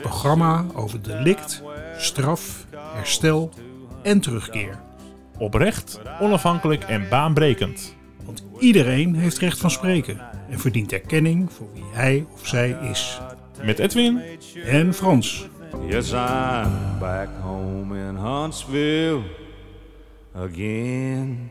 [0.00, 1.62] programma over delict,
[1.96, 3.50] straf, herstel
[4.02, 4.80] en terugkeer.
[5.38, 7.94] Oprecht, onafhankelijk en baanbrekend.
[8.24, 10.20] Want iedereen heeft recht van spreken
[10.50, 13.20] en verdient erkenning voor wie hij of zij is.
[13.62, 14.20] Met Edwin
[14.64, 15.48] En Frans.
[15.88, 19.22] Yes, I'm back home in Huntsville
[20.34, 21.50] again.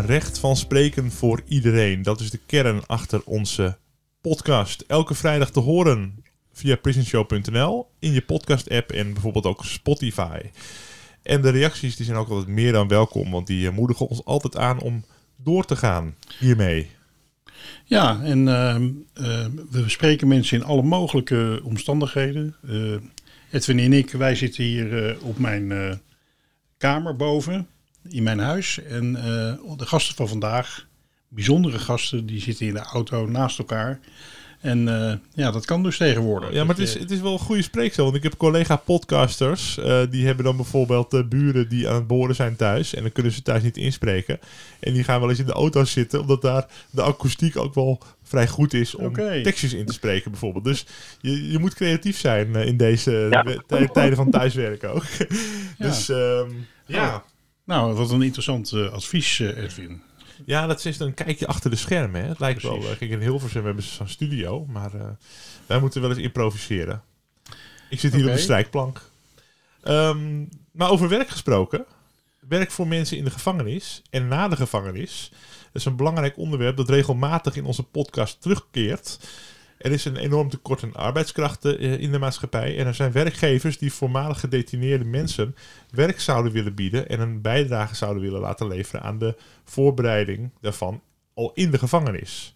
[0.00, 2.02] recht van spreken voor iedereen.
[2.02, 3.78] Dat is de kern achter onze
[4.20, 4.84] podcast.
[4.86, 10.40] Elke vrijdag te horen via prisonshow.nl, in je podcast app en bijvoorbeeld ook Spotify.
[11.22, 14.24] En de reacties die zijn ook altijd meer dan welkom, want die eh, moedigen ons
[14.24, 15.04] altijd aan om
[15.36, 16.96] door te gaan hiermee.
[17.84, 22.56] Ja, en ehm, eh, we bespreken mensen in alle mogelijke omstandigheden.
[22.68, 22.94] Eh,
[23.50, 26.00] Edwin en ik, wij zitten hier eh, op mijn
[26.76, 27.66] kamer boven
[28.08, 28.82] in mijn huis.
[28.82, 29.12] En
[29.76, 30.87] de gasten van vandaag,
[31.28, 34.00] bijzondere gasten, die zitten in de auto naast elkaar.
[34.60, 36.52] En eh, ja, dat kan dus tegenwoordig.
[36.52, 38.04] Ja, maar het is, het is wel een goede spreeksel.
[38.04, 39.78] Want ik heb collega-podcasters.
[39.78, 42.94] eh, die hebben dan bijvoorbeeld eh, buren die aan het boren zijn thuis.
[42.94, 44.38] En dan kunnen ze thuis niet inspreken.
[44.80, 46.20] En die gaan wel eens in de auto zitten.
[46.20, 50.64] Omdat daar de akoestiek ook wel vrij goed is om tekstjes in te spreken bijvoorbeeld.
[50.64, 50.86] Dus
[51.20, 53.86] je, je moet creatief zijn in deze Ja.
[53.92, 55.04] tijden van thuiswerken ook.
[55.78, 56.50] dus ehm,
[56.86, 57.24] ja.
[57.64, 60.02] Nou, wat een interessant advies, eh, Edwin.
[60.44, 62.22] Ja, dat is een kijkje achter de schermen.
[62.22, 62.28] Hè.
[62.28, 62.72] Het lijkt wel...
[62.72, 62.90] Precies.
[62.92, 64.66] eh, kijk, in Hilversum hebben ze zo'n studio.
[64.66, 65.06] Maar eh,
[65.66, 67.02] wij moeten wel eens improviseren.
[67.90, 69.10] Ik zit hier op de strijkplank.
[69.82, 71.84] Ehm, maar over werk gesproken.
[72.48, 75.28] Werk voor mensen in de gevangenis en na de gevangenis.
[75.32, 79.18] Dat is een belangrijk onderwerp dat regelmatig in onze podcast terugkeert.
[79.78, 82.78] Er is een enorm tekort aan arbeidskrachten eh, in de maatschappij.
[82.78, 85.56] En er zijn werkgevers die voormalig gedetineerde mensen
[85.90, 87.08] werk zouden willen bieden.
[87.08, 91.02] En een bijdrage zouden willen laten leveren aan de voorbereiding daarvan
[91.34, 92.54] al in de gevangenis.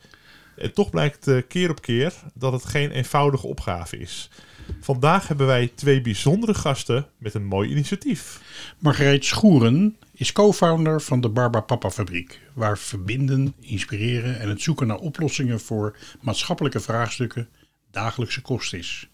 [0.56, 4.30] En toch blijkt eh, keer op keer dat het geen eenvoudige opgave is.
[4.80, 8.40] Vandaag hebben wij twee bijzondere gasten met een mooi initiatief.
[8.78, 14.86] Margreet Schoeren is co-founder van de Barba Papa Fabriek, waar verbinden, inspireren en het zoeken
[14.86, 17.48] naar oplossingen voor maatschappelijke vraagstukken
[17.90, 19.08] dagelijkse kost is.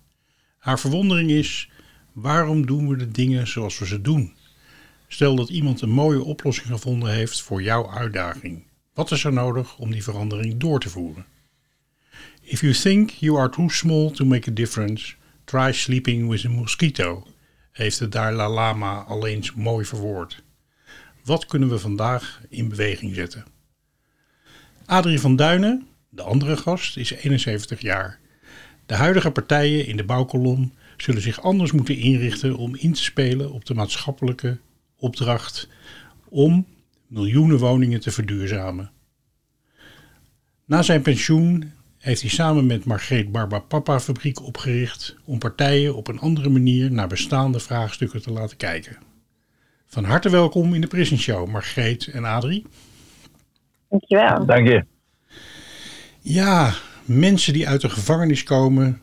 [0.58, 1.70] Haar verwondering is:
[2.12, 4.36] waarom doen we de dingen zoals we ze doen?
[5.08, 8.66] Stel dat iemand een mooie oplossing gevonden heeft voor jouw uitdaging.
[8.94, 11.26] Wat is er nodig om die verandering door te voeren?
[12.42, 15.14] If you think you are too small to make a difference,
[15.48, 17.26] try sleeping with a mosquito,
[17.72, 20.42] heeft de Dalai Lama al eens mooi verwoord.
[21.24, 23.44] Wat kunnen we vandaag in beweging zetten?
[24.86, 28.18] Adrie van Duinen, de andere gast, is 71 jaar.
[28.86, 33.52] De huidige partijen in de bouwkolom zullen zich anders moeten inrichten om in te spelen
[33.52, 34.58] op de maatschappelijke
[34.96, 35.68] opdracht
[36.28, 36.66] om
[37.06, 38.90] miljoenen woningen te verduurzamen.
[40.64, 46.08] Na zijn pensioen heeft hij samen met Margreet Barba Papa Fabriek opgericht om partijen op
[46.08, 48.96] een andere manier naar bestaande vraagstukken te laten kijken.
[49.86, 52.66] Van harte welkom in de Prison Show, Margreet en Adrie.
[53.88, 54.46] Dankjewel.
[54.46, 54.84] Dank je.
[56.20, 59.00] Ja, mensen die uit de gevangenis komen,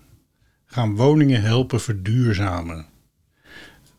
[0.65, 2.85] gaan woningen helpen verduurzamen.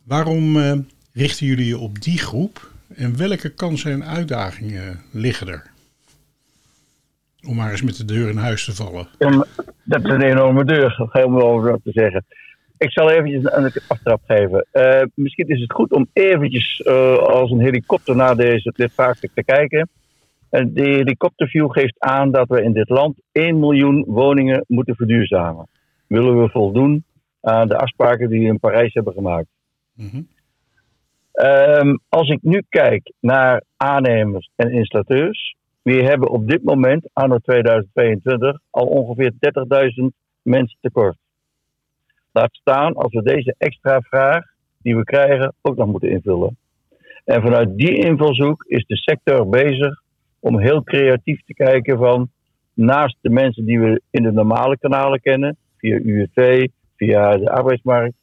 [0.03, 0.79] Waarom eh,
[1.13, 5.75] richten jullie je op die groep en welke kansen en uitdagingen liggen er?
[7.49, 9.07] Om maar eens met de deur in huis te vallen.
[9.19, 9.47] En
[9.85, 12.25] Dat is een enorme deur, wel over te zeggen.
[12.79, 14.67] Ik zal eventjes een aftrap geven.
[14.71, 19.31] Eh, misschien is het goed om eventjes eh, als een helikopter naar deze, dit vraagstuk
[19.35, 19.89] te kijken.
[20.51, 25.69] En de helikopterview geeft aan dat we in dit land 1 miljoen woningen moeten verduurzamen.
[26.07, 27.05] Willen we voldoen
[27.41, 29.49] aan de afspraken die we in Parijs hebben gemaakt.
[29.95, 30.23] Mhm.
[31.33, 35.57] Ehm, als ik nu kijk naar aannemers en installateurs,
[35.93, 40.05] die hebben op dit moment, anno 2022, al ongeveer 30.000
[40.43, 41.17] mensen tekort.
[42.33, 44.45] Laat staan als we deze extra vraag
[44.83, 46.57] die we krijgen ook nog moeten invullen.
[47.25, 50.03] En vanuit die invalshoek is de sector bezig
[50.41, 52.31] om heel creatief te kijken van
[52.75, 58.15] naast de mensen die we in de normale kanalen kennen, via UWV, via de arbeidsmarkt,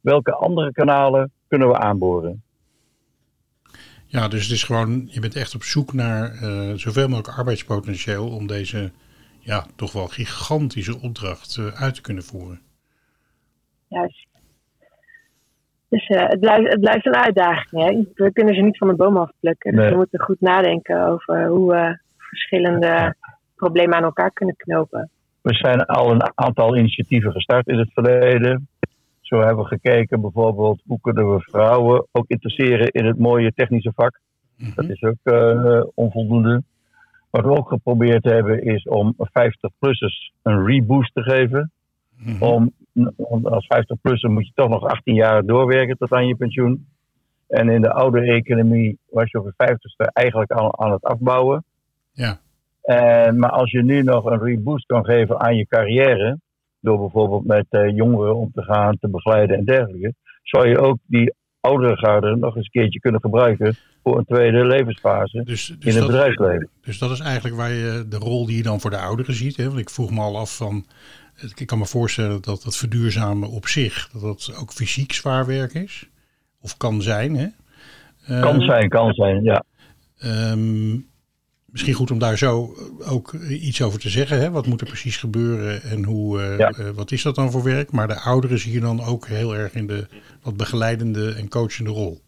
[0.00, 2.42] welke andere kanalen kunnen we aanboren?
[4.12, 8.28] Ja, dus het is gewoon, je bent echt op zoek naar eh, zoveel mogelijk arbeidspotentieel
[8.28, 8.90] om deze
[9.38, 12.60] ja, toch wel gigantische opdracht eh, uit te kunnen voeren.
[13.88, 14.26] Juist.
[15.88, 17.82] Dus eh, het, blijft, het blijft een uitdaging.
[17.82, 18.24] Hè?
[18.24, 19.74] We kunnen ze niet van de boom afplukken.
[19.76, 23.14] Dus we moeten goed nadenken over hoe we verschillende
[23.56, 25.10] problemen aan elkaar kunnen knopen.
[25.42, 28.68] We zijn al een aantal initiatieven gestart in het verleden.
[29.22, 33.92] Zo hebben we gekeken bijvoorbeeld hoe kunnen we vrouwen ook interesseren in het mooie technische
[33.94, 34.20] vak.
[34.74, 36.62] Dat is ook eh, onvoldoende.
[37.30, 41.70] Wat we ook geprobeerd hebben is om 50-plussers een reboost te geven.
[42.16, 42.42] Mhm.
[42.42, 42.72] Om,
[43.16, 46.86] om- als 50-plusser moet je toch nog 18 jaar doorwerken tot aan je pensioen.
[47.48, 51.64] En in de oude economie was je op de 50ste eigenlijk al aan het afbouwen.
[52.12, 52.40] Ja.
[52.82, 56.38] En, maar als je nu nog een reboost kan geven aan je carrière,
[56.82, 60.98] door bijvoorbeeld met eh, jongeren om te gaan, te begeleiden en dergelijke, zou je ook
[61.06, 65.76] die oudere garde nog eens een keertje kunnen gebruiken voor een tweede levensfase Dus, dus,
[65.80, 66.68] in het dat, bedrijfsleven.
[66.82, 69.56] dus dat is eigenlijk waar je de rol die je dan voor de ouderen ziet.
[69.56, 69.66] Hè?
[69.66, 70.84] Want ik vroeg me al af van.
[71.54, 75.74] Ik kan me voorstellen dat het verduurzamen op zich, dat dat ook fysiek zwaar werk
[75.74, 76.08] is.
[76.60, 77.36] Of kan zijn.
[77.36, 77.46] Hè?
[78.40, 79.64] Kan Eh, zijn, kan zijn, ja.
[80.18, 80.98] Ehm,
[81.72, 82.74] misschien goed om daar zo
[83.10, 84.40] ook iets over te zeggen.
[84.40, 84.50] Hè?
[84.50, 86.68] Wat moet er precies gebeuren en hoe, eh, Ja.
[86.70, 87.92] eh, wat is dat dan voor werk?
[87.92, 90.06] Maar de ouderen zie je dan ook heel erg in de
[90.42, 92.20] wat begeleidende en coachende rol.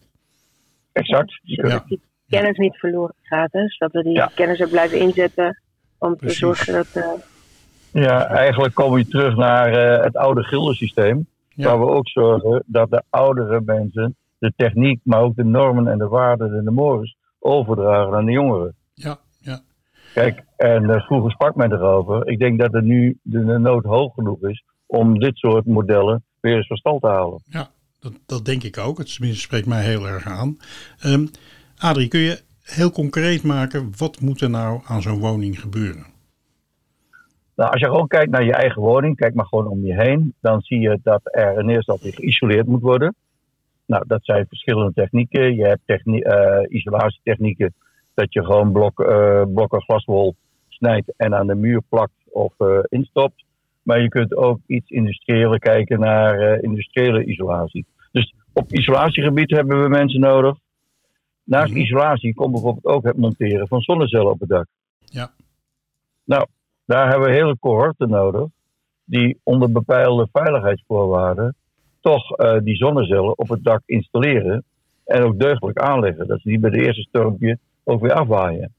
[0.92, 1.40] Exact.
[1.42, 1.84] Ja.
[1.88, 3.52] Die kennis niet verloren gaat.
[3.52, 3.68] Hè?
[3.68, 4.30] Zodat we die Ja.
[4.34, 5.60] kennis ook blijven inzetten
[5.98, 6.38] om Precies.
[6.38, 6.86] te zorgen dat...
[6.92, 7.10] eh,
[8.02, 11.26] Ja, eigenlijk kom je terug naar eh, het oude gildensysteem.
[11.48, 11.64] Ja.
[11.64, 15.98] Waar we ook zorgen dat de oudere mensen de techniek, maar ook de normen en
[15.98, 18.74] de waarden en de mores overdragen aan de jongeren.
[20.14, 22.28] Kijk, en eh, vroeger sprak men erover.
[22.28, 26.24] Ik denk dat er nu de, de nood hoog genoeg is om dit soort modellen
[26.40, 27.42] weer eens van stal te halen.
[27.44, 27.68] Ja,
[28.00, 28.98] dat, dat denk ik ook.
[28.98, 30.56] Het tenminste spreekt mij heel erg aan.
[31.00, 31.26] Ehm
[31.78, 36.06] Adrie, kun je heel concreet maken, wat moet er nou aan zo'n woning gebeuren?
[37.56, 40.34] Nou, als je gewoon kijkt naar je eigen woning, kijk maar gewoon om je heen,
[40.40, 43.14] dan zie je dat er in eerste instantie geïsoleerd moet worden.
[43.86, 45.54] Nou, dat zijn verschillende technieken.
[45.54, 47.74] Je hebt technie- eh, isolatietechnieken,
[48.14, 50.34] dat je gewoon blok, eh, blokken glaswol
[50.68, 53.44] snijdt en aan de muur plakt of eh, instopt.
[53.82, 57.86] Maar je kunt ook iets industriëler kijken naar eh, industriële isolatie.
[58.12, 60.56] Dus op isolatiegebied hebben we mensen nodig.
[61.44, 61.80] Naast Mhm.
[61.80, 64.66] isolatie komt bijvoorbeeld ook het monteren van zonnecellen op het dak.
[64.98, 65.30] Ja.
[66.24, 66.46] Nou,
[66.84, 68.46] daar hebben we hele cohorten nodig
[69.04, 71.54] die onder bepaalde veiligheidsvoorwaarden
[72.00, 72.26] toch
[72.62, 74.64] die zonnecellen op het dak installeren
[75.04, 76.26] en ook deugdelijk aanleggen.
[76.26, 78.72] Dat ze niet bij de eerste stormpje ook weer afwaaien.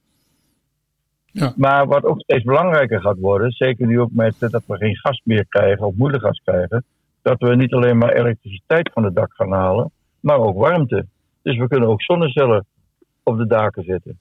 [1.26, 1.54] Ja.
[1.56, 4.96] Maar wat ook steeds belangrijker gaat worden, zeker nu ook met eh, dat we geen
[4.96, 6.84] gas meer krijgen of moeilijk gas krijgen,
[7.22, 11.06] dat we niet alleen maar elektriciteit van het dak gaan halen, maar ook warmte.
[11.42, 12.66] Dus we kunnen ook zonnecellen
[13.24, 14.20] op de daken zetten.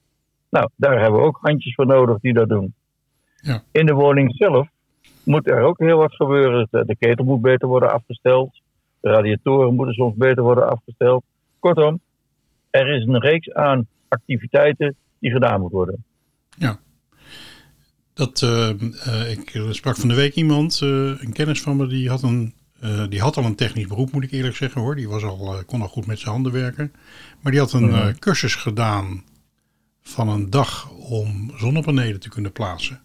[0.49, 2.73] Nou, daar hebben we ook handjes voor nodig die dat doen.
[3.35, 3.63] Ja.
[3.71, 4.67] In de woning zelf
[5.23, 6.67] moet er ook heel wat gebeuren.
[6.71, 8.61] De, de ketel moet beter worden afgesteld.
[8.99, 11.23] De radiatoren moeten soms beter worden afgesteld.
[11.59, 11.99] Kortom,
[12.69, 16.03] er is een reeks aan activiteiten die gedaan moet worden.
[18.13, 22.09] Dat, eh, eh, ik sprak van de week iemand, eh, een kennis van me, die
[22.09, 24.95] had, een, eh, die had al een technisch beroep, moet ik eerlijk zeggen hoor.
[24.95, 26.93] Die was al, eh, kon al goed met zijn handen werken.
[27.41, 27.93] Maar die had een Mhm.
[28.07, 29.23] eh, cursus gedaan
[30.01, 33.01] van een dag om zonnepanelen te kunnen plaatsen.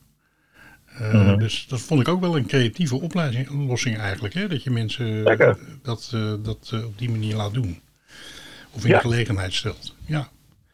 [0.86, 1.38] Eh, Mhm.
[1.38, 4.34] Dus dat vond ik ook wel een creatieve oplossing eigenlijk.
[4.34, 4.48] Hè?
[4.48, 5.58] Dat je mensen Lekker.
[5.82, 7.80] dat, eh, dat eh, op die manier laat doen.
[8.70, 8.94] Of in Ja.
[8.96, 9.96] de gelegenheid stelt.
[10.06, 10.28] Ja,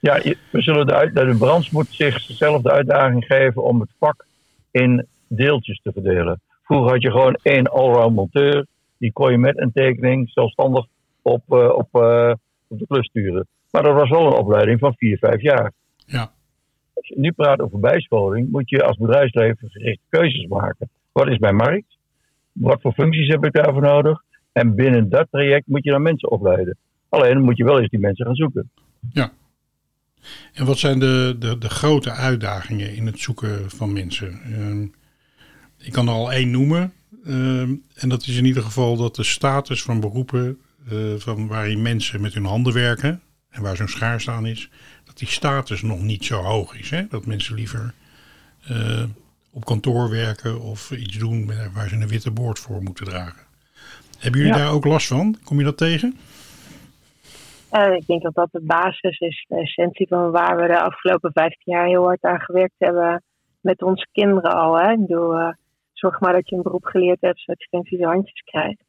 [0.07, 0.21] Ja,
[0.51, 4.27] we zullen de, uit, de branche moet zichzelf de uitdaging geven om het vak
[4.71, 6.41] in deeltjes te verdelen.
[6.63, 8.67] Vroeger had je gewoon één allround monteur.
[8.99, 10.87] Die kon je met een tekening zelfstandig
[11.23, 12.33] op, eh, op, eh,
[12.69, 13.47] op de klus sturen.
[13.71, 15.73] Maar dat was wel een opleiding van vier, vijf jaar.
[16.07, 16.33] ja,
[16.95, 20.89] Als je nu praat over bijscholing, moet je als bedrijfsleven gerichte keuzes maken.
[21.13, 21.97] Wat is mijn markt?
[22.53, 24.23] Wat voor functies heb ik daarvoor nodig?
[24.53, 26.77] En binnen dat traject moet je dan mensen opleiden.
[27.09, 28.71] Alleen moet je wel eens die mensen gaan zoeken.
[30.53, 34.41] En wat zijn de, de, de grote uitdagingen in het zoeken van mensen?
[34.53, 34.83] Ehm,
[35.87, 36.93] ik kan er al één noemen.
[37.25, 40.59] ehm, en dat is in ieder geval dat de status van beroepen
[40.91, 44.69] eh, van waarin mensen met hun handen werken en waar zo'n schaarste aan is,
[45.05, 46.91] dat die status nog niet zo hoog is.
[46.91, 47.07] Hè?
[47.09, 47.95] Dat mensen liever
[48.63, 49.03] eh,
[49.51, 53.43] op kantoor werken of iets doen waar ze een witte boord voor moeten dragen.
[54.19, 54.63] Hebben jullie Ja.
[54.65, 55.39] daar ook last van?
[55.45, 56.17] Kom je dat tegen?
[57.71, 61.33] Eh, ik denk dat dat de basis is, de essentie van waar we de afgelopen
[61.33, 63.23] 15 jaar heel hard aan gewerkt hebben
[63.61, 64.79] met onze kinderen al.
[64.79, 64.93] Hè?
[64.93, 65.53] Ik bedoel, eh,
[65.93, 68.85] zorg maar dat je een beroep geleerd hebt zodat je geen vieze handjes krijgt.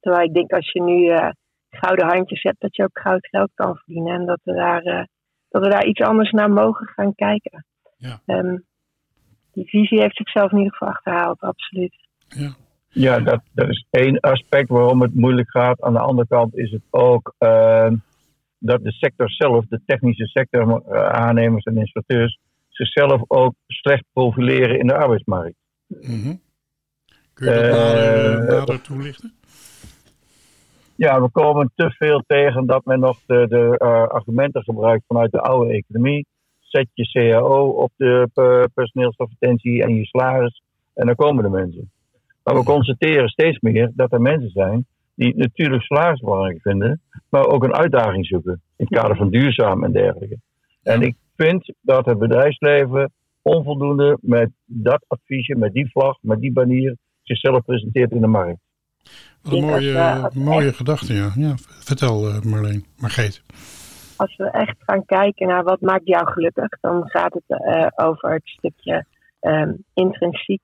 [0.00, 1.30] Terwijl ik denk als je nu eh,
[1.70, 4.14] gouden handjes hebt, dat je ook goud geld kan verdienen.
[4.14, 5.04] En dat we daar, eh,
[5.48, 7.64] dat we daar iets anders naar mogen gaan kijken.
[7.96, 8.20] Ja.
[8.26, 8.56] Ehm,
[9.52, 11.94] die visie heeft zichzelf in ieder geval achterhaald, absoluut.
[12.28, 12.50] Ja.
[12.90, 15.80] Ja, dat, dat is één aspect waarom het moeilijk gaat.
[15.80, 17.90] Aan de andere kant is het ook uh,
[18.58, 22.38] dat de sector zelf, de technische sector, uh, aannemers en instructeurs,
[22.68, 25.56] zichzelf ook slecht profileren in de arbeidsmarkt.
[25.86, 26.40] Mm -hmm.
[27.34, 29.32] Kun je dat nader, uh, nader toelichten?
[30.94, 35.40] Ja, we komen te veel tegen dat men nog de, de argumenten gebruikt vanuit de
[35.40, 36.26] oude economie.
[36.58, 38.30] Zet je CAO op de
[38.74, 40.62] personeelsadvertentie en je salaris
[40.94, 41.90] en dan komen de mensen.
[42.44, 44.86] Maar we constateren steeds meer dat er mensen zijn
[45.18, 49.84] die natuurlijk salaris belangrijk vinden, maar ook een uitdaging zoeken in het kader van duurzaam
[49.84, 50.38] en dergelijke.
[50.82, 56.52] En ik vind dat het bedrijfsleven onvoldoende met dat adviesje, met die vlag, met die
[56.52, 58.60] banier zichzelf presenteert in de markt.
[59.42, 61.30] Wat een mooie, uh, mooie gedachte, ja.
[61.34, 61.54] ja.
[61.58, 63.42] Vertel uh, Marleen, Margreet.
[64.16, 68.32] Als we echt gaan kijken naar wat maakt jou gelukkig, dan gaat het uh, over
[68.32, 69.04] het stukje
[69.40, 70.62] um, intrinsiek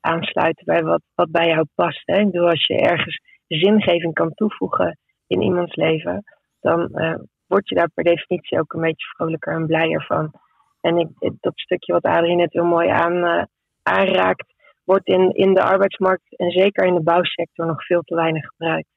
[0.00, 2.02] aansluiten bij wat, wat bij jou past.
[2.04, 2.18] Hè?
[2.18, 6.24] Ik bedoel, als je ergens zingeving kan toevoegen in iemands leven,
[6.60, 7.14] dan uh,
[7.46, 10.32] word je daar per definitie ook een beetje vrolijker en blijer van.
[10.80, 11.08] En ik,
[11.40, 13.42] dat stukje wat Adrien net heel mooi aan, uh,
[13.82, 18.46] aanraakt, wordt in, in de arbeidsmarkt en zeker in de bouwsector nog veel te weinig
[18.46, 18.88] gebruikt.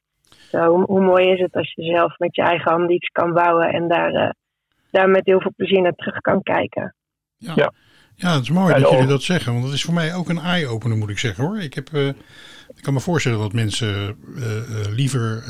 [0.50, 3.34] Zo, hoe, hoe mooi is het als je zelf met je eigen handen iets kan
[3.34, 4.30] bouwen en daar, uh,
[4.92, 6.96] daar met heel veel plezier naar terug kan kijken.
[7.38, 7.54] Ja.
[7.56, 7.74] ja.
[8.16, 9.52] Ja, het is mooi dat jullie dat zeggen.
[9.52, 11.60] Want dat is voor mij ook een eye-opener, moet ik zeggen hoor.
[11.60, 12.10] Ik, heb, uh,
[12.80, 15.44] ik kan me voorstellen dat mensen uh, uh, liever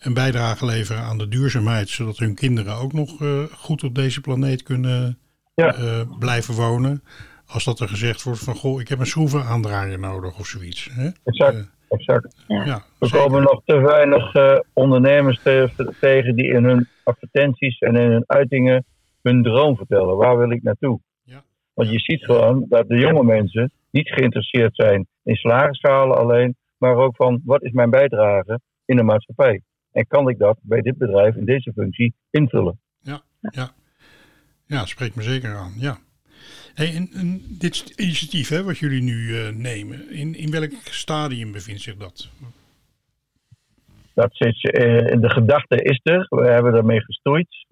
[0.00, 1.88] een bijdrage leveren aan de duurzaamheid.
[1.88, 3.10] Zodat hun kinderen ook nog
[3.52, 5.18] goed op deze planeet kunnen
[5.54, 5.74] ja.
[6.18, 7.02] blijven wonen.
[7.46, 10.90] Als dat er gezegd wordt van, goh, ik heb een schroevenaandraaier nodig of zoiets.
[10.92, 11.08] Hè?
[11.24, 12.44] Exact, exact.
[12.46, 14.32] Ja, We komen nog te weinig
[14.72, 18.84] ondernemers te, tegen die in hun advertenties en in hun uitingen
[19.22, 20.16] hun droom vertellen.
[20.16, 21.00] Waar wil ik naartoe?
[21.74, 26.96] Want je ziet gewoon dat de jonge mensen niet geïnteresseerd zijn in salarisschalen alleen, maar
[26.96, 29.60] ook van wat is mijn bijdrage in de maatschappij?
[29.92, 32.80] En kan ik dat bij dit bedrijf in deze functie invullen?
[33.00, 33.70] Ja, ja.
[34.66, 35.72] ja spreekt me zeker aan.
[35.76, 35.98] Ja.
[36.74, 41.52] Hey, en, en dit initiatief hè, wat jullie nu uh, nemen, in, in welk stadium
[41.52, 42.30] bevindt zich dat?
[44.14, 44.72] Dat zit, uh,
[45.20, 47.66] de gedachte is er, we hebben ermee gestoeid.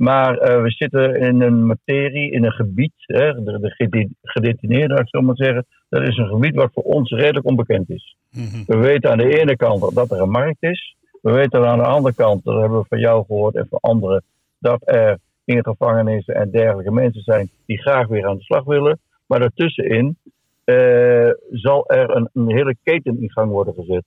[0.00, 5.08] Maar uh, we zitten in een materie, in een gebied, hè, de, de gedetineerden, ik
[5.08, 5.66] zo maar zeggen.
[5.88, 8.16] Dat is een gebied wat voor ons redelijk onbekend is.
[8.30, 8.62] Mm -hmm.
[8.66, 10.96] We weten aan de ene kant dat er een markt is.
[11.22, 14.22] We weten aan de andere kant, dat hebben we van jou gehoord en van anderen,
[14.58, 18.98] dat er in gevangenissen en dergelijke mensen zijn die graag weer aan de slag willen.
[19.26, 20.16] Maar daartussenin
[20.64, 24.04] uh, zal er een, een hele keten in gang worden gezet.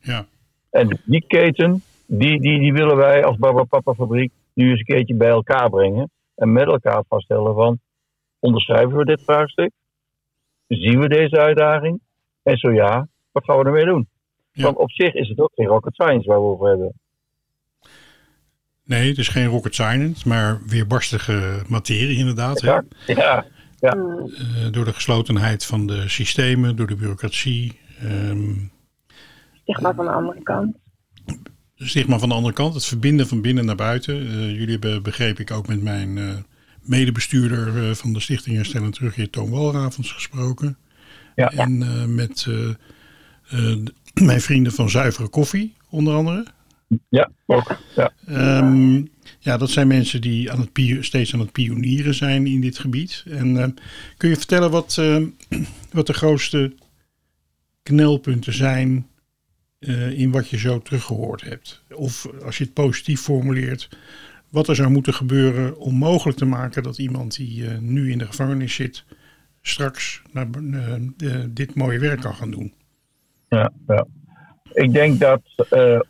[0.00, 0.26] Ja.
[0.70, 4.84] En die keten, die, die, die willen wij als Baba Papa Fabriek nu eens een
[4.84, 6.10] keertje bij elkaar brengen.
[6.34, 7.80] En met elkaar vaststellen van,
[8.38, 9.70] onderschrijven we dit vraagstuk?
[10.68, 12.00] Zien we deze uitdaging?
[12.42, 14.08] En zo ja, wat gaan we ermee doen?
[14.52, 14.64] Ja.
[14.64, 16.92] Want op zich is het ook geen rocket science waar we over hebben.
[18.84, 22.60] Nee, het is geen rocket science, maar weerbarstige materie inderdaad.
[22.60, 23.46] Ja, ja,
[23.78, 23.96] ja.
[23.96, 27.80] Uh, door de geslotenheid van de systemen, door de bureaucratie.
[28.02, 28.72] Um,
[29.62, 30.76] Stigma van de andere kant
[31.88, 34.22] stigma van de andere kant, het verbinden van binnen naar buiten.
[34.26, 36.32] Uh, jullie hebben, begreep ik, ook met mijn uh,
[36.82, 40.76] medebestuurder uh, van de Stichting Herstellen Terugkeer, Toon Walravens, gesproken.
[41.34, 41.50] Ja.
[41.50, 42.46] En met
[44.14, 46.46] mijn vrienden van Zuivere Koffie, onder andere.
[47.08, 47.78] Ja, ook.
[47.96, 48.12] Ja.
[48.58, 52.78] Um, ja, dat zijn mensen die aan het steeds aan het pionieren zijn in dit
[52.78, 53.24] gebied.
[53.28, 53.74] En
[54.16, 54.94] kun je vertellen wat,
[55.92, 56.72] wat de grootste
[57.82, 59.06] knelpunten zijn
[59.88, 61.84] uh, in wat je zo teruggehoord hebt.
[61.94, 63.88] Of als je het positief formuleert,
[64.50, 68.18] wat er zou moeten gebeuren om mogelijk te maken dat iemand die uh, nu in
[68.18, 69.04] de gevangenis zit,
[69.60, 70.94] straks naar, uh,
[71.48, 72.72] dit mooie werk kan gaan doen.
[73.48, 74.06] Ja, ja.
[74.72, 75.42] Ik denk dat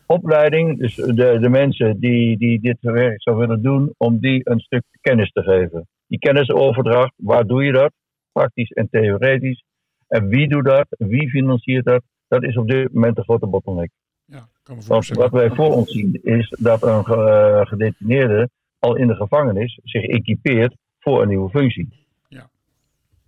[0.05, 4.59] opleiding, dus de, de mensen die, die dit werk zou willen doen, om die een
[4.59, 5.87] stuk kennis te geven.
[6.07, 7.91] Die kennisoverdracht, waar doe je dat?
[8.31, 9.63] Praktisch en theoretisch.
[10.07, 10.85] En wie doet dat?
[10.89, 12.03] Wie financiert dat?
[12.27, 13.89] Dat is op dit moment de grote bottleneck.
[14.25, 18.95] Ja, kan me Want wat wij voor ons zien is dat een uh, gedetineerde al
[18.95, 22.05] in de gevangenis zich equipeert voor een nieuwe functie.
[22.27, 22.49] Ja.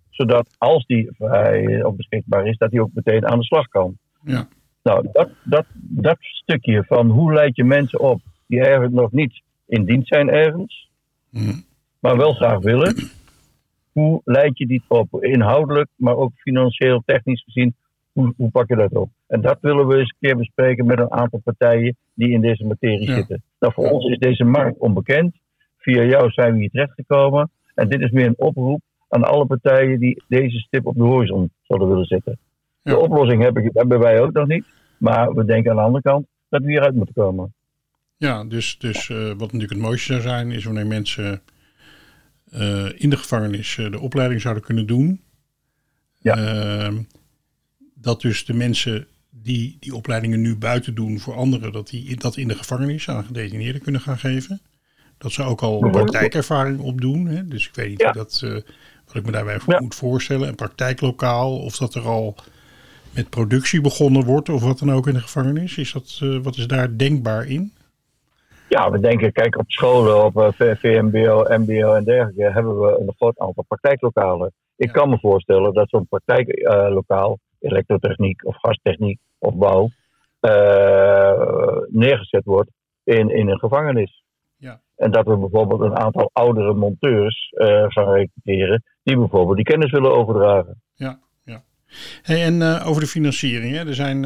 [0.09, 3.97] Zodat als die vrij of beschikbaar is, dat hij ook meteen aan de slag kan.
[4.23, 4.47] Ja.
[4.83, 9.41] Nou, dat, dat, dat stukje van hoe leid je mensen op die eigenlijk nog niet
[9.65, 10.89] in dienst zijn ergens,
[11.29, 11.63] mm.
[11.99, 12.95] maar wel graag willen.
[13.91, 15.23] Hoe leid je die op?
[15.23, 17.75] Inhoudelijk, maar ook financieel, technisch gezien.
[18.17, 19.09] Hoe, hoe, pak je dat op?
[19.27, 22.65] En dat willen we eens een keer bespreken met een aantal partijen die in deze
[22.65, 23.15] materie Ja.
[23.15, 23.43] zitten.
[23.59, 25.35] Nou, voor ons is deze markt onbekend.
[25.77, 27.49] Via jou zijn we hier terechtgekomen.
[27.75, 31.51] En dit is meer een oproep aan alle partijen die deze stip op de horizon
[31.61, 32.37] zouden willen zetten.
[32.81, 32.91] Ja.
[32.91, 34.65] De oplossing heb ik, hebben wij ook nog niet.
[34.97, 37.53] Maar we denken aan de andere kant dat we hieruit moeten komen.
[38.17, 41.41] Ja, dus, dus eh, wat natuurlijk het mooiste zou zijn, is wanneer mensen
[42.51, 45.21] eh, in de gevangenis eh, de opleiding zouden kunnen doen.
[46.19, 46.35] Ja.
[48.07, 52.37] Dat dus de mensen die die opleidingen nu buiten doen voor anderen, dat die dat
[52.37, 54.61] in de gevangenis aan gedetineerden kunnen gaan geven.
[55.17, 56.05] Dat ze ook al Bijvoorbeeld.
[56.05, 57.25] praktijkervaring opdoen.
[57.27, 57.47] Hè?
[57.47, 58.11] Dus ik weet niet Ja.
[58.11, 58.51] dat, eh,
[59.05, 59.79] wat ik me daarbij Ja.
[59.79, 60.47] moet voorstellen.
[60.47, 62.35] Een praktijklokaal, of dat er al
[63.15, 65.77] met productie begonnen wordt, of wat dan ook in de gevangenis.
[65.77, 67.71] Is dat, eh, wat is daar denkbaar in?
[68.69, 73.13] Ja, we denken, kijk, op scholen, op eh, VMBO, MBO en dergelijke, hebben we een
[73.17, 74.51] groot aantal praktijklokalen.
[74.75, 74.91] Ik Ja.
[74.91, 79.89] kan me voorstellen dat zo'n praktijklokaal, elektrotechniek of gastechniek of bouw,
[80.39, 82.71] eh, neergezet wordt
[83.03, 84.23] in, in een gevangenis.
[84.57, 84.81] Ja.
[84.95, 89.91] En dat we bijvoorbeeld een aantal oudere monteurs eh, gaan recruteren, die bijvoorbeeld die kennis
[89.91, 90.81] willen overdragen.
[92.21, 93.75] Hey, en eh, over de financiering.
[93.75, 93.87] Hè?
[93.87, 94.23] Er zijn,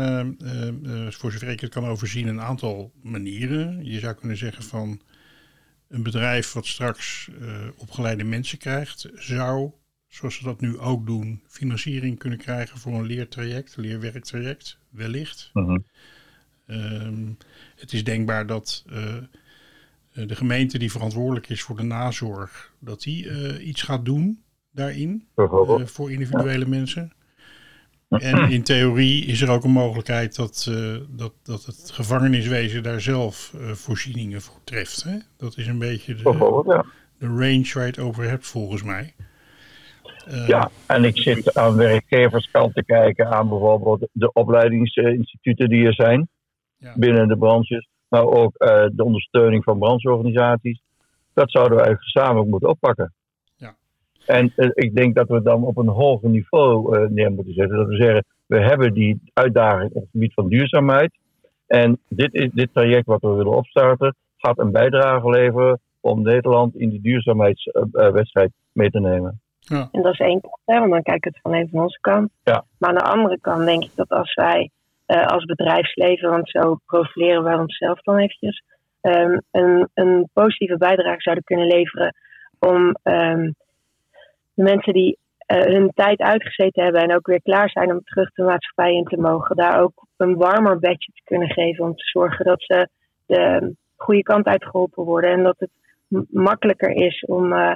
[1.12, 3.86] voor zover ik het kan overzien, een aantal manieren.
[3.86, 5.02] Je zou kunnen zeggen van
[5.88, 7.30] een bedrijf wat straks
[7.78, 9.72] opgeleide mensen krijgt, zou,
[10.12, 15.50] zoals ze dat nu ook doen, financiering kunnen krijgen voor een leertraject, een leerwerktraject, wellicht.
[15.54, 15.78] Mhm.
[16.66, 17.28] Ehm,
[17.76, 23.30] het is denkbaar dat eh, de gemeente die verantwoordelijk is voor de nazorg, dat die
[23.30, 27.14] eh, iets gaat doen daarin eh, voor individuele mensen.
[28.10, 30.72] En in theorie is er ook een mogelijkheid dat,
[31.10, 35.04] dat, dat het gevangeniswezen daar zelf voorzieningen voor treft.
[35.04, 35.18] Hè?
[35.38, 36.24] Dat is een beetje de,
[37.18, 39.14] de range waar je het over hebt, volgens mij.
[40.28, 45.94] Eh, Ja, en ik zit aan werkgeverskant te kijken aan bijvoorbeeld de opleidingsinstituten die er
[45.94, 46.28] zijn
[46.78, 46.94] Ja.
[46.98, 50.82] binnen de branches, maar ook eh, de ondersteuning van brancheorganisaties.
[51.34, 53.14] Dat zouden we eigenlijk gezamenlijk moeten oppakken.
[53.56, 53.76] Ja.
[54.26, 57.78] En eh, ik denk dat we dan op een hoger niveau eh, neer moeten zetten.
[57.78, 61.12] Dat we zeggen, we hebben die uitdaging op het gebied van duurzaamheid.
[61.68, 66.76] En dit, is, dit traject wat we willen opstarten, gaat een bijdrage leveren om Nederland
[66.76, 69.41] in die duurzaamheidswedstrijd mee te nemen.
[69.68, 72.00] Ja, En dat is één kant, hè, want dan kijk ik het van even onze
[72.02, 72.32] kant.
[72.44, 72.64] Ja.
[72.78, 74.70] Maar aan de andere kant denk ik dat als wij
[75.06, 78.64] eh, als bedrijfsleven, want zo profileren wij onszelf dan eventjes,
[79.02, 82.16] ehm, een, een positieve bijdrage zouden kunnen leveren
[82.60, 83.52] om ehm,
[84.54, 88.32] de mensen die eh, hun tijd uitgezeten hebben en ook weer klaar zijn om terug
[88.32, 92.06] de maatschappij in te mogen, daar ook een warmer bedje te kunnen geven om te
[92.06, 92.90] zorgen dat ze
[93.26, 95.70] de goede kant uitgeholpen worden en dat het
[96.30, 97.72] makkelijker is om, eh,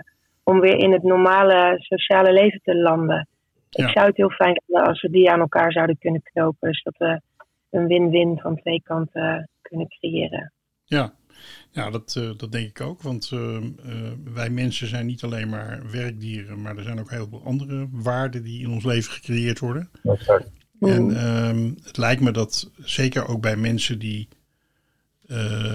[0.46, 3.28] om weer in het normale sociale leven te landen.
[3.70, 3.88] Ja.
[3.88, 6.70] Ik zou het heel fijn vinden als we die aan elkaar zouden kunnen knopen.
[6.70, 7.22] Dus dat we
[7.70, 10.54] een win-win van twee kanten kunnen creëren.
[10.86, 11.14] ja.
[11.72, 13.02] ja dat, eh, dat denk ik ook.
[13.02, 13.64] Want eh, eh,
[14.34, 18.44] wij mensen zijn niet alleen maar werkdieren, maar er zijn ook heel veel andere waarden
[18.44, 19.90] die in ons leven gecreëerd worden.
[20.80, 24.28] En ehm, het lijkt me dat zeker ook bij mensen die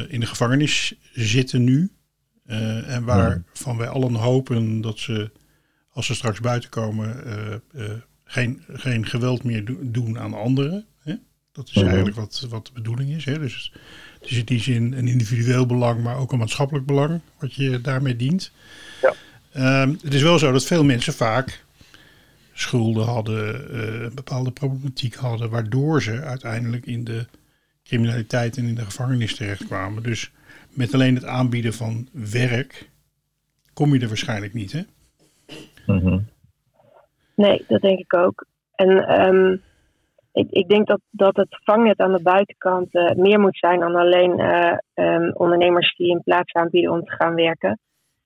[0.08, 1.90] in de gevangenis zitten nu.
[2.50, 5.30] Eh, en waarvan wij allen hopen dat ze,
[5.92, 7.90] als ze straks buiten komen, eh, eh,
[8.24, 10.86] geen, geen geweld meer do- doen aan anderen.
[11.02, 11.14] Hè?
[11.52, 11.86] Dat is Mhm.
[11.86, 13.24] eigenlijk wat, wat de bedoeling is.
[13.24, 13.38] Hè?
[13.38, 13.72] Dus
[14.20, 17.80] het is in die zin een individueel belang, maar ook een maatschappelijk belang, wat je
[17.80, 18.52] daarmee dient.
[19.02, 19.14] Ja.
[19.52, 21.64] Ehm, het is wel zo dat veel mensen vaak
[22.52, 27.26] schulden hadden, eh, een bepaalde problematiek hadden, waardoor ze uiteindelijk in de
[27.84, 30.02] criminaliteit en in de gevangenis terechtkwamen.
[30.02, 30.30] Dus
[30.70, 32.90] met alleen het aanbieden van werk
[33.72, 34.80] kom je er waarschijnlijk niet, hè?
[35.86, 36.18] Mhm.
[37.36, 38.46] Nee, dat denk ik ook.
[38.74, 39.56] En ehm,
[40.32, 43.94] ik, ik denk dat, dat het vangnet aan de buitenkant eh, meer moet zijn dan
[43.96, 47.78] alleen eh, ehm, ondernemers die een plaats aanbieden om te gaan werken.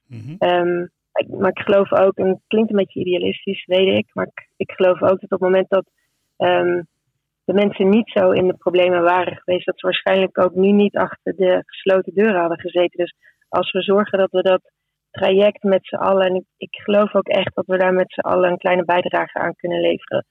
[0.07, 0.35] Mhm.
[0.39, 0.81] Ehm,
[1.13, 4.49] ik- maar ik geloof ook, en het klinkt een beetje idealistisch, weet ik, maar ik,
[4.57, 5.85] ik geloof ook dat op het moment dat
[6.37, 6.83] ehm,
[7.45, 10.97] de mensen niet zo in de problemen waren geweest, dat ze waarschijnlijk ook nu niet
[10.97, 12.99] achter de gesloten deuren hadden gezeten.
[12.99, 13.15] Dus
[13.49, 14.73] als we zorgen dat we dat
[15.11, 18.27] traject met z'n allen, en ik, ik geloof ook echt dat we daar met z'n
[18.27, 20.25] allen een kleine bijdrage aan kunnen leveren.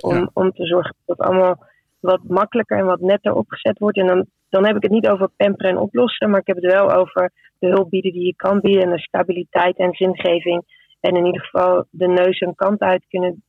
[0.00, 0.30] Om, Ja.
[0.32, 1.64] om te zorgen dat het allemaal
[2.00, 3.98] wat makkelijker en wat netter opgezet wordt.
[3.98, 6.72] En dan, dan heb ik het niet over pamperen en oplossen, maar ik heb het
[6.72, 10.64] wel over de hulp bieden die je kan bieden en de stabiliteit en zingeving.
[11.00, 13.42] En in ieder geval de neus een kant uit kunnen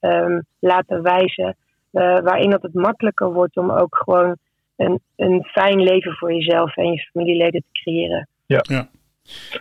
[0.00, 1.56] ehm, laten wijzen.
[1.90, 4.36] Eh, waarin dat het makkelijker wordt om ook gewoon
[4.76, 8.28] een, een fijn leven voor jezelf en je familieleden te creëren.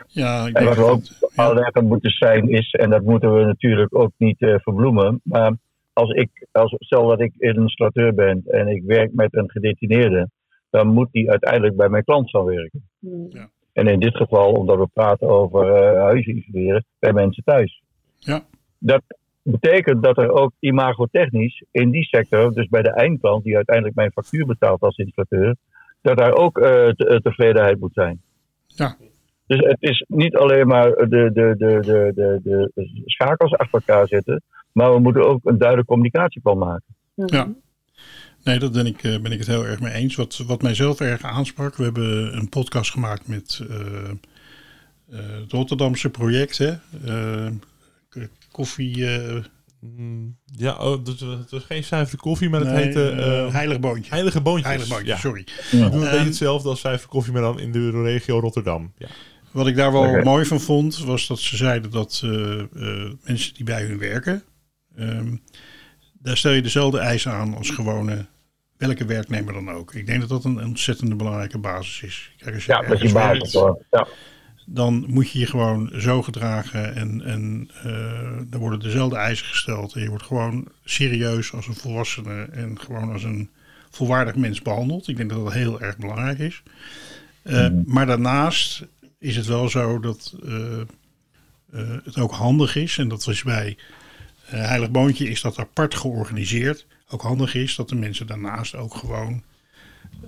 [0.07, 3.01] Ja, ik En denk wat we ook dat, ja, belangrijk moeten zijn is, en dat
[3.01, 5.57] moeten we natuurlijk ook niet eh, verbloemen, maar
[5.93, 10.29] als ik, als, stel dat ik een installateur ben en ik werk met een gedetineerde,
[10.69, 12.89] dan moet die uiteindelijk bij mijn klant gaan werken.
[12.99, 13.29] Hmm.
[13.73, 17.81] En in dit geval, omdat we praten over eh huizen isoleren, bij mensen thuis.
[18.17, 18.41] ja,
[18.77, 19.01] dat
[19.51, 24.11] betekent dat er ook imagotechnisch in die sector, dus bij de eindklant die uiteindelijk mijn
[24.11, 25.55] factuur betaalt als installateur,
[26.01, 28.21] dat daar ook eh, te- eh, tevredenheid moet zijn.
[28.67, 28.97] Ja.
[29.47, 34.07] Dus het is niet alleen maar de, de, de, de, de, de schakels achter elkaar
[34.07, 36.95] zetten, maar we moeten ook een duidelijk communicatieplan maken.
[37.15, 37.47] Ja.
[38.43, 40.15] Nee, dat ben ik, eh, ben ik het heel erg mee eens.
[40.15, 43.77] Wat, wat mij zelf erg aansprak, we hebben een podcast gemaakt met eh,
[45.11, 46.71] eh, het Rotterdamse project, hè?
[47.05, 47.47] Eh,
[48.51, 49.17] koffie.
[49.17, 49.43] eh,
[49.81, 53.53] Mm, Ja, oh, dus, het was geen zuivere koffie, maar het nee, heette eh, eh,
[53.53, 54.11] Heilig Boontje.
[54.11, 54.67] Heilige Boontjes.
[54.67, 55.17] Heilig Boontje, Ja.
[55.17, 55.45] sorry.
[55.71, 58.93] We doen een Ehm, hetzelfde als zuivere koffie, maar dan in de regio Rotterdam.
[58.97, 59.07] Ja.
[59.51, 63.53] Wat ik daar wel mooi van vond, was dat ze zeiden dat eh, eh, mensen
[63.53, 64.43] die bij hun werken,
[64.95, 65.35] ehm,
[66.21, 68.25] daar stel je dezelfde eisen aan als gewone
[68.77, 69.93] welke werknemer dan ook.
[69.93, 72.31] Ik denk dat dat een ontzettend belangrijke basis is.
[72.37, 73.85] Kijk, als je Ja, dat je basis werkt, hoor.
[73.91, 74.07] Ja.
[74.71, 79.93] Dan moet je je gewoon zo gedragen en, en eh, er worden dezelfde eisen gesteld.
[79.93, 83.49] En je wordt gewoon serieus als een volwassene en gewoon als een
[83.89, 85.07] volwaardig mens behandeld.
[85.07, 86.63] Ik denk dat dat heel erg belangrijk is.
[87.41, 88.85] Eh, Maar daarnaast
[89.19, 90.81] is het wel zo dat eh,
[92.03, 93.77] het ook handig is, en dat was bij
[94.43, 96.85] Heilig Boontje is dat apart georganiseerd.
[97.09, 99.43] Ook handig is dat de mensen daarnaast ook gewoon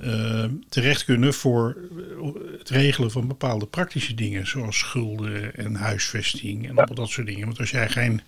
[0.01, 6.69] eh, terecht kunnen voor eh, het regelen van bepaalde praktische dingen, zoals schulden en huisvesting
[6.69, 7.45] en al dat soort dingen.
[7.45, 8.21] Want als jij geen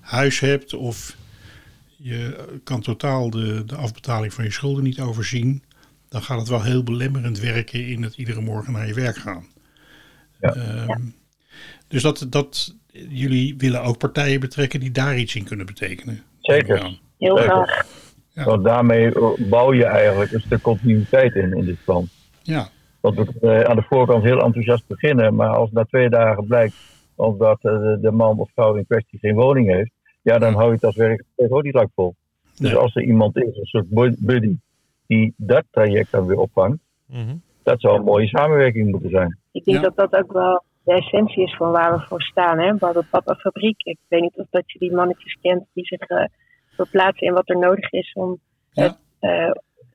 [0.00, 1.16] huis hebt of
[1.96, 5.62] je kan totaal de, de afbetaling van je schulden niet overzien,
[6.08, 9.46] dan gaat het wel heel belemmerend werken in het iedere morgen naar je werk gaan.
[10.40, 10.54] Ja.
[10.54, 11.00] Ehm,
[11.88, 12.74] Dus dat, dat
[13.08, 16.22] jullie willen ook partijen betrekken die daar iets in kunnen betekenen.
[16.40, 16.98] Zeker.
[17.18, 17.86] Heel graag.
[18.36, 18.44] Ja.
[18.44, 22.06] Want daarmee bouw je eigenlijk een stuk continuïteit in, in dit plan.
[22.42, 22.66] Ja,
[23.00, 26.74] Want we kunnen aan de voorkant heel enthousiast beginnen, maar als na twee dagen blijkt
[27.14, 29.90] omdat eh, de, man of vrouw in kwestie geen woning heeft,
[30.22, 32.14] ja, dan hou je het als werk ook niet lang vol.
[32.58, 32.78] Dus Nee.
[32.80, 34.56] als er iemand is, een soort bu- buddy,
[35.06, 37.34] die dat traject dan weer opvangt, Mhm.
[37.62, 39.38] dat zou een mooie samenwerking moeten zijn.
[39.52, 39.82] Ik denk Ja.
[39.82, 42.58] dat dat ook wel de essentie is van waar we voor staan.
[42.58, 42.74] Hè?
[42.74, 43.82] Barber Papa Fabriek.
[43.82, 46.24] Ik weet niet of dat je die mannetjes kent die zich eh,
[46.76, 48.38] verplaatsen in wat er nodig is om,
[48.72, 48.82] Ja.
[48.82, 49.50] het, eh,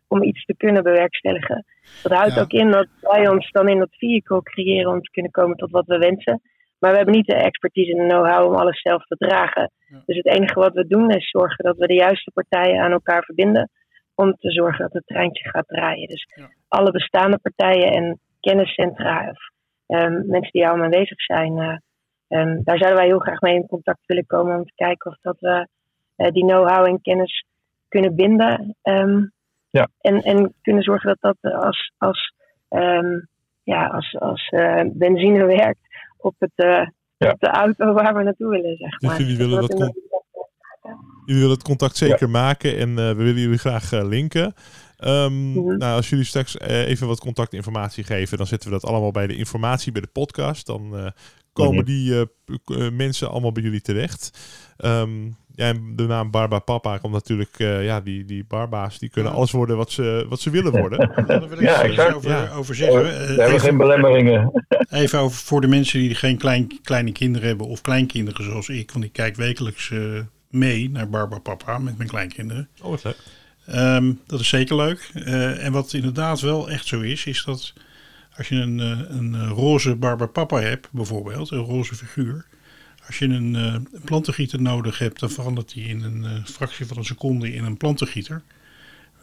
[0.08, 1.66] om iets te kunnen bewerkstelligen.
[2.04, 2.42] Dat houdt Ja.
[2.42, 5.72] ook in dat wij ons dan in dat vehicle creëren om te kunnen komen tot
[5.72, 6.42] wat we wensen.
[6.80, 9.72] Maar we hebben niet de expertise en de know-how om alles zelf te dragen.
[9.88, 10.02] Ja.
[10.06, 13.24] Dus het enige wat we doen is zorgen dat we de juiste partijen aan elkaar
[13.24, 13.70] verbinden.
[14.16, 16.08] Om te zorgen dat het treintje gaat draaien.
[16.08, 16.28] Dus
[16.68, 19.40] alle bestaande partijen en kenniscentra of
[19.88, 21.58] ehm, mensen die al aanwezig zijn.
[21.58, 21.78] eh,
[22.28, 25.18] ehm, daar zouden wij heel graag mee in contact willen komen om te kijken of
[25.22, 25.68] dat we
[26.30, 27.46] die know-how en kennis
[27.88, 28.76] kunnen binden.
[28.82, 29.26] ehm,
[29.70, 29.88] Ja.
[30.02, 32.34] en, en kunnen zorgen dat dat als, als,
[32.70, 33.20] ehm,
[33.64, 35.80] ja, als, als eh, benzine werkt
[36.18, 37.32] op, het, eh, Ja.
[37.32, 38.78] op de auto waar we naartoe willen.
[38.78, 39.20] Zeg Dus maar.
[39.22, 39.94] jullie willen Dat dat
[41.26, 44.54] Jullie willen het contact zeker maken en eh, we willen jullie graag eh, linken.
[44.98, 45.78] Ehm, Mhm.
[45.78, 49.28] nou, als jullie straks eh, even wat contactinformatie geven, dan zetten we dat allemaal bij
[49.28, 50.66] de informatie bij de podcast.
[50.66, 51.08] Dan eh,
[51.54, 51.86] komen Mhm.
[51.86, 54.40] die eh, p- eh, mensen allemaal bij jullie terecht.
[54.78, 59.10] Ehm, ja, en de naam Barba Papa komt natuurlijk, eh, ja, die, die barba's, die
[59.10, 59.38] kunnen Ja.
[59.38, 61.12] alles worden wat ze, wat ze willen worden.
[61.16, 62.14] Ja, daar wil ik Ja, iets exact.
[62.16, 62.50] over, Ja.
[62.56, 63.06] over We zeggen.
[63.06, 64.52] Eh, hebben even- geen belemmeringen.
[64.90, 68.92] Even over voor de mensen die geen klein, kleine kinderen hebben of kleinkinderen zoals ik.
[68.92, 70.00] Want ik kijk wekelijks eh,
[70.50, 72.70] mee naar Barbara Papa met mijn kleinkinderen.
[72.82, 73.18] Oh, wat leuk.
[73.66, 75.10] Ehm, dat is zeker leuk.
[75.14, 77.74] Eh, en wat inderdaad wel echt zo is, is dat
[78.38, 82.46] als je een, eh, een eh, roze Barbara Papa hebt, bijvoorbeeld, een roze figuur.
[83.08, 86.98] Als je een, eh, plantengieter nodig hebt, dan verandert die in een eh, fractie van
[86.98, 88.42] een seconde in een plantengieter.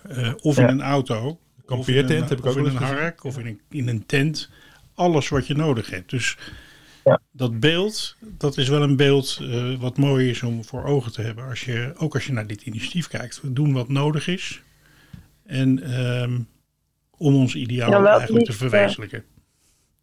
[0.08, 1.26] Eh, of in een auto.
[1.28, 3.88] Of in kampeertent een, heb ik of ook in een hark, of in een, in
[3.88, 4.50] een tent.
[4.94, 6.10] Alles wat je nodig hebt.
[6.10, 6.36] Dus
[7.04, 7.20] Ja.
[7.32, 11.22] dat beeld, dat is wel een beeld eh, wat mooi is om voor ogen te
[11.22, 11.44] hebben.
[11.48, 13.40] Als je, ook als je naar dit initiatief kijkt.
[13.40, 14.62] We doen wat nodig is.
[15.46, 16.40] En ehm,
[17.16, 19.24] om ons ideaal eigenlijk te verwezenlijken.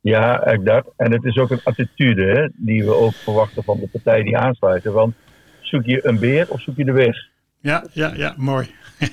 [0.06, 0.94] Ja, eigenlijk dat.
[0.98, 4.38] En het is ook een attitude hè, die we ook verwachten van de partijen die
[4.38, 4.94] aansluiten.
[4.94, 5.16] Want
[5.62, 7.18] zoek je een beer of zoek je de weg?
[7.60, 8.68] Ja, ja, ja, mooi.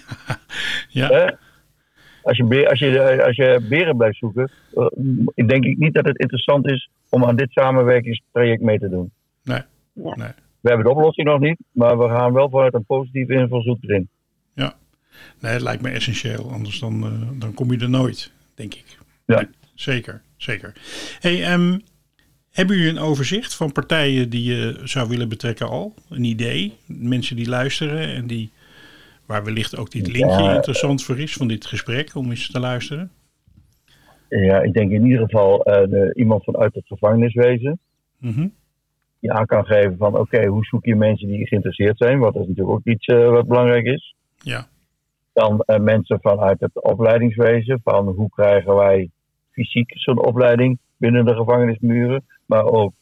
[0.88, 1.30] ja, Hè?
[2.22, 6.04] Als, je beer, als, je, als je beren blijft zoeken, eh, denk ik niet dat
[6.04, 9.12] het interessant is om aan dit samenwerkingstraject mee te doen.
[9.42, 9.60] nee,
[9.92, 10.16] Ja.
[10.16, 10.32] nee.
[10.60, 14.08] We hebben de oplossing nog niet, maar we gaan wel vanuit een positieve invalshoek erin.
[15.40, 16.50] Nee, het lijkt me essentieel.
[16.50, 18.98] Anders dan, eh, dan kom je er nooit, denk ik.
[19.24, 19.34] Ja.
[19.36, 19.48] Nee,
[19.82, 20.72] zeker, zeker.
[21.20, 21.78] Hey, ehm,
[22.50, 25.94] hebben jullie een overzicht van partijen die je zou willen betrekken al?
[26.10, 26.72] Een idee?
[26.86, 28.52] Mensen die luisteren en die,
[29.26, 30.54] waar wellicht ook dit linkje Ja.
[30.54, 33.10] interessant voor is van dit gesprek om eens te luisteren?
[34.28, 37.78] Ja, ik denk in ieder geval eh, de- iemand vanuit het gevangeniswezen.
[38.18, 38.46] Mhm.
[39.20, 42.40] die aan kan geven van oké, hoe zoek je mensen die geïnteresseerd zijn, wat is
[42.46, 44.14] natuurlijk ook iets uh, wat belangrijk is.
[44.36, 44.66] Ja.
[45.32, 49.10] Dan uh, mensen vanuit het opleidingswezen, van hoe krijgen wij
[49.52, 52.92] fysiek zo'n opleiding binnen de gevangenismuren, maar ook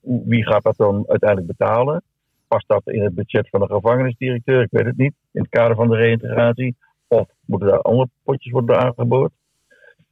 [0.00, 2.02] wie gaat dat dan uiteindelijk betalen?
[2.48, 4.62] Past dat in het budget van de gevangenisdirecteur?
[4.62, 5.14] Ik weet het niet.
[5.32, 6.76] In het kader van de reïntegratie.
[7.08, 9.32] Of moeten daar andere potjes worden aangeboord?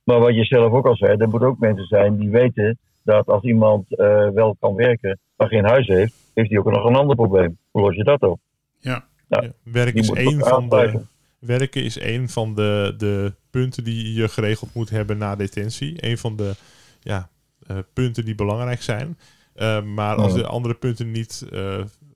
[0.05, 3.27] Maar wat je zelf ook al zei, er moeten ook mensen zijn die weten dat
[3.27, 6.97] als iemand uh, wel kan werken, maar geen huis heeft, heeft hij ook nog een
[6.97, 7.59] ander probleem.
[7.71, 8.41] Hoe los je dat op?
[8.79, 9.05] Ja.
[9.29, 11.01] Nou, ja werk is één van de,
[11.39, 15.95] werken is een van de, de punten die je geregeld moet hebben na detentie.
[15.97, 16.55] Een van de
[17.01, 17.29] ja,
[17.71, 19.19] uh, punten die belangrijk zijn.
[19.57, 21.47] Uh, maar als de andere punten niet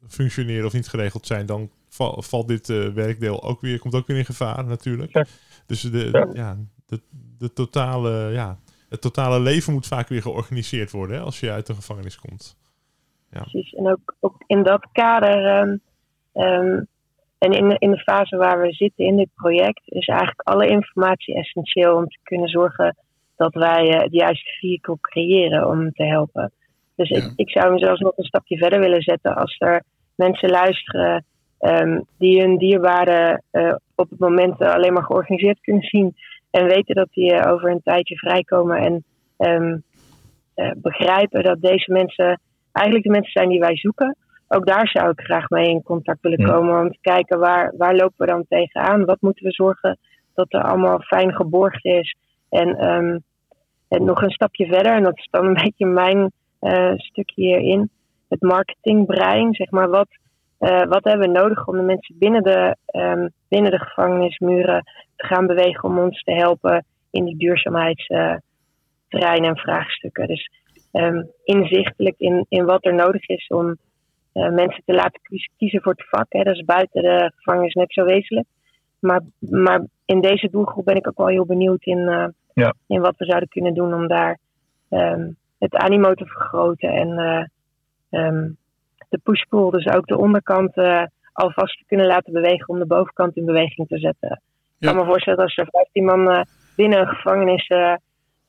[0.09, 4.16] functioneren of niet geregeld zijn, dan val, valt dit werkdeel ook weer, komt ook weer
[4.16, 5.12] in gevaar natuurlijk.
[5.12, 5.24] Ja.
[5.66, 6.29] Dus de, ja.
[6.33, 7.01] ja de,
[7.38, 11.66] de totale, ja, het totale leven moet vaak weer georganiseerd worden hè, als je uit
[11.66, 12.57] de gevangenis komt.
[13.31, 13.40] Ja.
[13.40, 15.81] Precies, en ook, ook in dat kader um,
[16.42, 16.88] um,
[17.38, 20.68] en in de, in de fase waar we zitten in dit project, is eigenlijk alle
[20.68, 22.96] informatie essentieel om te kunnen zorgen
[23.37, 26.53] dat wij uh, het juiste vehicle creëren om te helpen.
[26.96, 27.16] Dus ja.
[27.16, 29.83] ik, ik zou hem zelfs nog een stapje verder willen zetten als er
[30.14, 31.24] mensen luisteren
[31.61, 36.16] um, die hun dierbare uh, op het moment alleen maar georganiseerd kunnen zien
[36.51, 39.05] en weten dat die uh, over een tijdje vrijkomen en
[39.38, 39.83] um,
[40.57, 42.40] uh, begrijpen dat deze mensen
[42.72, 44.16] eigenlijk de mensen zijn die wij zoeken.
[44.48, 47.94] Ook daar zou ik graag mee in contact willen komen om te kijken waar, waar
[47.94, 49.04] lopen we dan tegenaan?
[49.04, 49.98] Wat moeten we zorgen
[50.34, 52.16] dat er allemaal fijn geborgd is?
[52.48, 53.22] En, um,
[53.88, 57.90] en nog een stapje verder, en dat is dan een beetje mijn uh, stukje hierin,
[58.28, 59.88] het marketingbrein, zeg maar.
[59.88, 60.08] Wat,
[60.61, 64.82] uh, wat hebben we nodig om de mensen binnen de, um, binnen de gevangenismuren
[65.16, 70.26] te gaan bewegen om ons te helpen in die duurzaamheidsterreinen en vraagstukken.
[70.26, 70.50] Dus
[70.92, 73.74] um, inzichtelijk in, in wat er nodig is om uh,
[74.38, 75.20] mensen te laten
[75.57, 76.27] kiezen voor het vak.
[76.29, 76.42] Hè.
[76.42, 78.46] Dat is buiten de gevangenis net zo wezenlijk.
[78.98, 82.74] Maar, maar in deze doelgroep ben ik ook wel heel benieuwd in, ja.
[82.87, 84.38] in wat we zouden kunnen doen om daar
[84.90, 87.09] um, het animo te vergroten en
[88.11, 88.57] uh, um,
[89.09, 90.77] de pushpool, dus ook de onderkant,
[91.33, 94.42] alvast te kunnen laten bewegen om de bovenkant in beweging te zetten.
[94.79, 96.46] Ik kan me voorstellen dat als er 15 man
[96.77, 97.68] binnen een gevangenis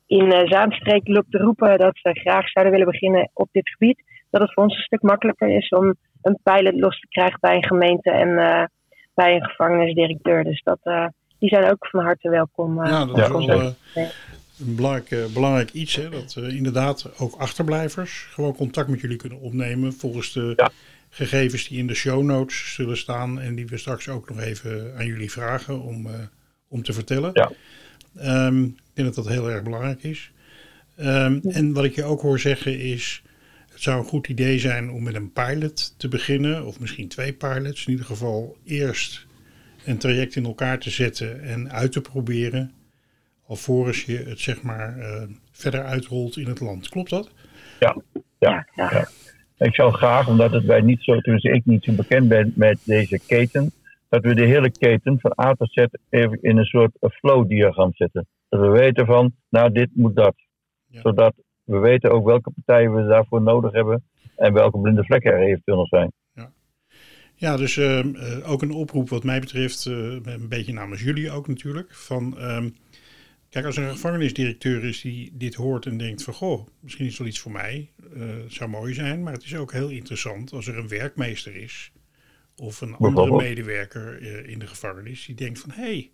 [0.10, 4.42] in Zaanstreek loopt te roepen dat ze graag zouden willen beginnen op dit gebied, dat
[4.42, 7.66] het voor ons een stuk makkelijker is om een pilot los te krijgen bij een
[7.66, 8.36] gemeente en
[9.14, 10.44] bij een gevangenisdirecteur.
[10.44, 12.86] Dus dat, die zijn ook van harte welkom.
[12.86, 15.96] ja, dat is wel een belangrijk, belangrijk iets.
[15.96, 20.72] Hè, dat inderdaad ook achterblijvers gewoon contact met jullie kunnen opnemen volgens de ja
[21.10, 24.94] gegevens die in de show notes zullen staan en die we straks ook nog even
[24.98, 26.14] aan jullie vragen om, uh,
[26.68, 27.32] om te vertellen.
[27.34, 27.52] Ja.
[28.48, 30.32] Um, ik denk dat dat heel erg belangrijk is.
[31.00, 33.24] Um, en wat ik je ook hoor zeggen is,
[33.80, 37.34] het zou een goed idee zijn om met een pilot te beginnen, of misschien twee
[37.34, 37.86] pilots.
[37.86, 39.28] In ieder geval eerst
[39.86, 42.72] een traject in elkaar te zetten en uit te proberen,
[43.46, 46.90] alvorens je het zeg maar uh, verder uitrolt in het land.
[46.90, 47.32] Klopt dat?
[47.80, 48.02] Ja,
[48.40, 49.08] ja, ja.
[49.58, 52.80] Ik zou graag, omdat het wij niet zo, dus ik niet zo bekend ben met
[52.84, 53.72] deze keten,
[54.10, 58.28] dat we de hele keten van A tot Z even in een soort flow-diagram zetten.
[58.50, 60.36] Dat we weten van, nou dit moet dat.
[60.88, 61.02] Ja.
[61.02, 61.34] Zodat
[61.70, 64.04] we weten ook welke partijen we daarvoor nodig hebben
[64.36, 66.12] en welke blinde vlekken er eventueel nog zijn.
[66.34, 66.52] Ja,
[67.36, 71.32] ja dus uh, uh, ook een oproep wat mij betreft, uh, een beetje namens jullie
[71.32, 72.38] ook natuurlijk, van...
[73.50, 76.34] Kijk, als er een gevangenisdirecteur is die dit hoort en denkt van...
[76.34, 77.92] goh, misschien is wel iets voor mij.
[78.14, 81.56] Uh, het zou mooi zijn, maar het is ook heel interessant als er een werkmeester
[81.56, 81.92] is...
[82.56, 85.72] of een andere medewerker in de gevangenis die denkt van...
[85.72, 86.12] hé, hey,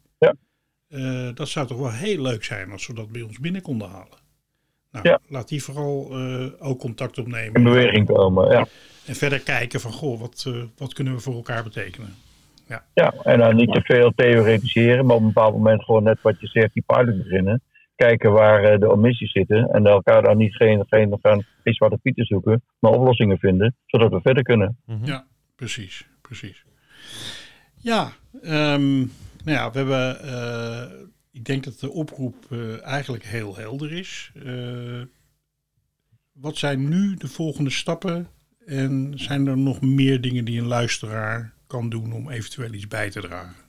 [0.87, 1.31] ja.
[1.31, 4.23] dat zou toch wel heel leuk zijn als we dat bij ons binnen konden halen.
[4.95, 5.19] Nou, ja.
[5.27, 6.15] laat die vooral
[6.59, 7.53] ook contact opnemen.
[7.53, 8.67] In beweging komen, ja.
[9.05, 12.15] En verder kijken van, goh, wat, wat kunnen we voor elkaar betekenen.
[12.67, 12.83] Ja.
[12.93, 16.39] ja, en dan niet te veel theoretiseren, maar op een bepaald moment gewoon net wat
[16.39, 17.61] je zegt, die pilot beginnen.
[17.95, 22.01] Kijken waar uh, de omissies zitten en elkaar dan niet geen, geen gaan iets wat
[22.01, 24.77] pieten zoeken, maar oplossingen vinden, zodat we verder kunnen.
[24.85, 25.05] Mm -hmm.
[25.05, 26.65] Ja, precies, precies.
[27.75, 28.09] Ja,
[28.43, 29.11] um,
[29.43, 34.31] nou ja, we hebben, uh, ik denk dat de oproep uh, eigenlijk heel helder is.
[36.31, 38.27] wat zijn nu de volgende stappen
[38.65, 43.09] en zijn er nog meer dingen die een luisteraar kan doen om eventueel iets bij
[43.09, 43.63] te dragen?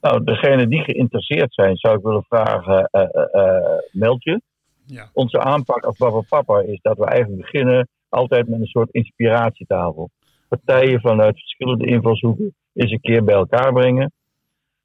[0.00, 4.40] Nou, degene die geïnteresseerd zijn, zou ik willen vragen, uh, meld je.
[4.86, 5.10] Ja.
[5.12, 10.10] Onze aanpak als Baba Papa is dat we eigenlijk beginnen altijd met een soort inspiratietafel.
[10.48, 14.12] Partijen vanuit verschillende invalshoeken eens een keer bij elkaar brengen.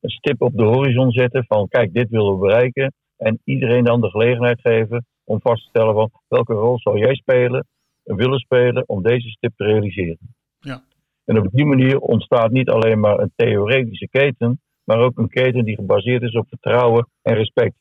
[0.02, 2.94] Een stip op de horizon zetten van kijk, dit willen we bereiken.
[3.18, 7.16] En iedereen dan de gelegenheid geven om vast te stellen van welke rol zou jij
[7.16, 7.66] spelen
[8.04, 10.18] willen spelen om deze stip te realiseren.
[10.60, 10.84] Ja.
[11.26, 15.66] En op die manier ontstaat niet alleen maar een theoretische keten, maar ook een keten
[15.66, 17.76] die gebaseerd is op vertrouwen en respect.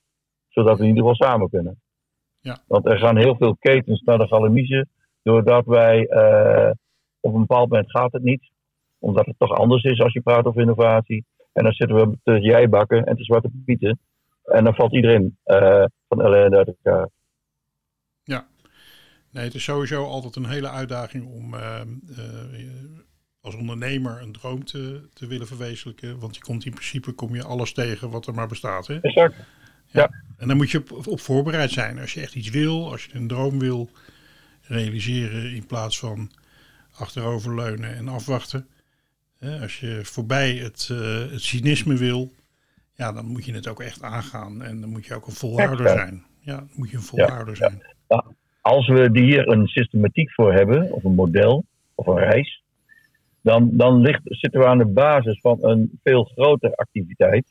[0.48, 1.80] Zodat we in ieder geval samen kunnen.
[2.40, 2.58] Ja.
[2.66, 4.88] Want er gaan heel veel ketens naar de galamiezen,
[5.22, 6.70] doordat wij eh,
[7.20, 8.50] op een bepaald moment gaat het niet.
[8.98, 11.24] Omdat het toch anders is als je praat over innovatie.
[11.52, 13.98] En dan zitten we te jijbakken en te zwarte pieten.
[14.44, 17.08] En dan valt iedereen eh, van ellende uit elkaar.
[19.30, 21.86] Nee, het is sowieso altijd een hele uitdaging om eh, eh,
[23.40, 26.18] als ondernemer een droom te, te willen verwezenlijken.
[26.18, 28.86] Want je komt in principe kom je alles tegen wat er maar bestaat.
[28.86, 28.98] Hè?
[29.00, 29.34] Exact.
[30.36, 31.98] En dan moet je op, op voorbereid zijn.
[31.98, 33.90] Als je echt iets wil, als je een droom wil
[34.62, 36.30] realiseren in plaats van
[36.92, 38.66] achteroverleunen en afwachten.
[39.40, 42.30] Als je voorbij het, eh, het cynisme wil,
[42.94, 44.62] ja, dan moet je het ook echt aangaan.
[44.62, 46.24] En dan moet je ook een volhouder zijn.
[46.40, 47.82] Ja, dan moet je een volhouder zijn.
[48.60, 52.62] Als we hier een systematiek voor hebben, of een model, of een reis,
[53.42, 57.46] dan, dan ligt, zitten we aan de basis van een veel grotere activiteit.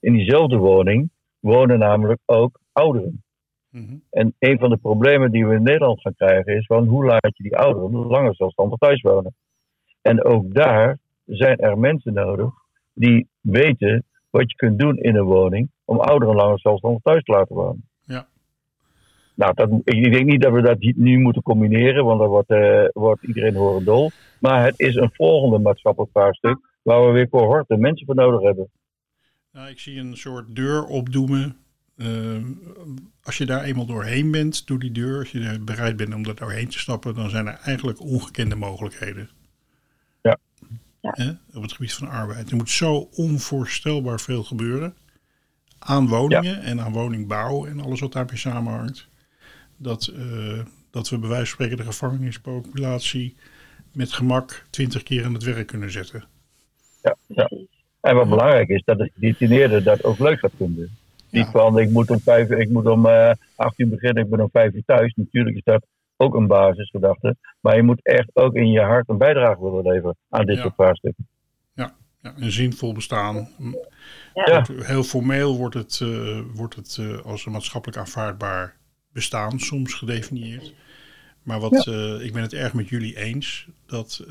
[0.00, 3.22] In diezelfde woning wonen namelijk ook ouderen.
[3.70, 3.94] Mhm.
[4.10, 7.36] En een van de problemen die we in Nederland gaan krijgen is van hoe laat
[7.36, 9.34] je die ouderen langer zelfstandig thuis wonen.
[10.02, 10.98] En ook daar
[11.30, 12.52] zijn er mensen nodig
[12.92, 17.32] die weten wat je kunt doen in een woning om ouderen langer zelfstandig thuis te
[17.32, 17.88] laten wonen.
[18.04, 18.26] Ja.
[19.34, 22.84] Nou, dat, ik denk niet dat we dat nu moeten combineren, want dan wordt, eh,
[22.92, 24.10] wordt iedereen horendol.
[24.40, 28.70] Maar het is een volgende maatschappelijk vraagstuk waar we weer cohorten mensen voor nodig hebben.
[29.52, 31.56] Nou, ik zie een soort deur opdoemen.
[31.96, 32.44] Ehm,
[33.22, 36.22] als je daar eenmaal doorheen bent, door die deur, als je er bereid bent om
[36.22, 39.30] daar doorheen te stappen, dan zijn er eigenlijk ongekende mogelijkheden.
[41.00, 41.12] Ja.
[41.14, 42.50] Hè, op het gebied van arbeid.
[42.50, 44.94] Er moet zo onvoorstelbaar veel gebeuren.
[45.78, 49.08] Aan woningen en aan woningbouw en alles wat daarmee samenhangt.
[49.76, 50.60] Dat, eh,
[50.90, 53.36] dat we bij wijze van spreken de gevangenispopulatie
[53.92, 56.24] met gemak twintig keer aan het werk kunnen zetten.
[57.02, 57.50] Ja, ja.
[58.00, 60.98] En wat belangrijk is, dat de gedetineerde dat ook leuk gaat vinden.
[61.30, 64.40] Niet van, ik moet om, vijf, ik moet om eh, acht uur beginnen, ik ben
[64.40, 65.12] om vijf uur thuis.
[65.16, 65.86] Natuurlijk is dat
[66.20, 67.36] ook een basisgedachte.
[67.60, 70.62] Maar je moet echt ook in je hart een bijdrage willen leveren aan dit Ja.
[70.62, 71.28] soort vraagstukken.
[72.22, 73.48] Ja, een zinvol bestaan.
[74.34, 74.66] Ja.
[74.72, 78.76] Heel formeel wordt het, eh, wordt het eh, als een maatschappelijk aanvaardbaar
[79.12, 80.74] bestaan soms gedefinieerd.
[81.42, 83.68] Maar wat, eh, ik ben het erg met jullie eens.
[83.86, 84.24] Dat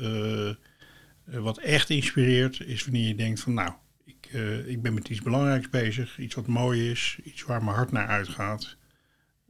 [1.24, 3.72] wat echt inspireert is wanneer je denkt van nou,
[4.04, 6.18] ik, eh, ik ben met iets belangrijks bezig.
[6.18, 7.18] Iets wat mooi is.
[7.24, 8.76] Iets waar mijn hart naar uitgaat.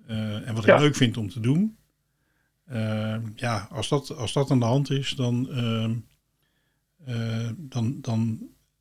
[0.06, 0.74] eh, en wat Ja.
[0.74, 1.76] ik leuk vind om te doen.
[2.70, 5.94] Eh, ja, als dat, als dat aan de hand is, dan, ehm,
[7.04, 8.38] eh, dan, dan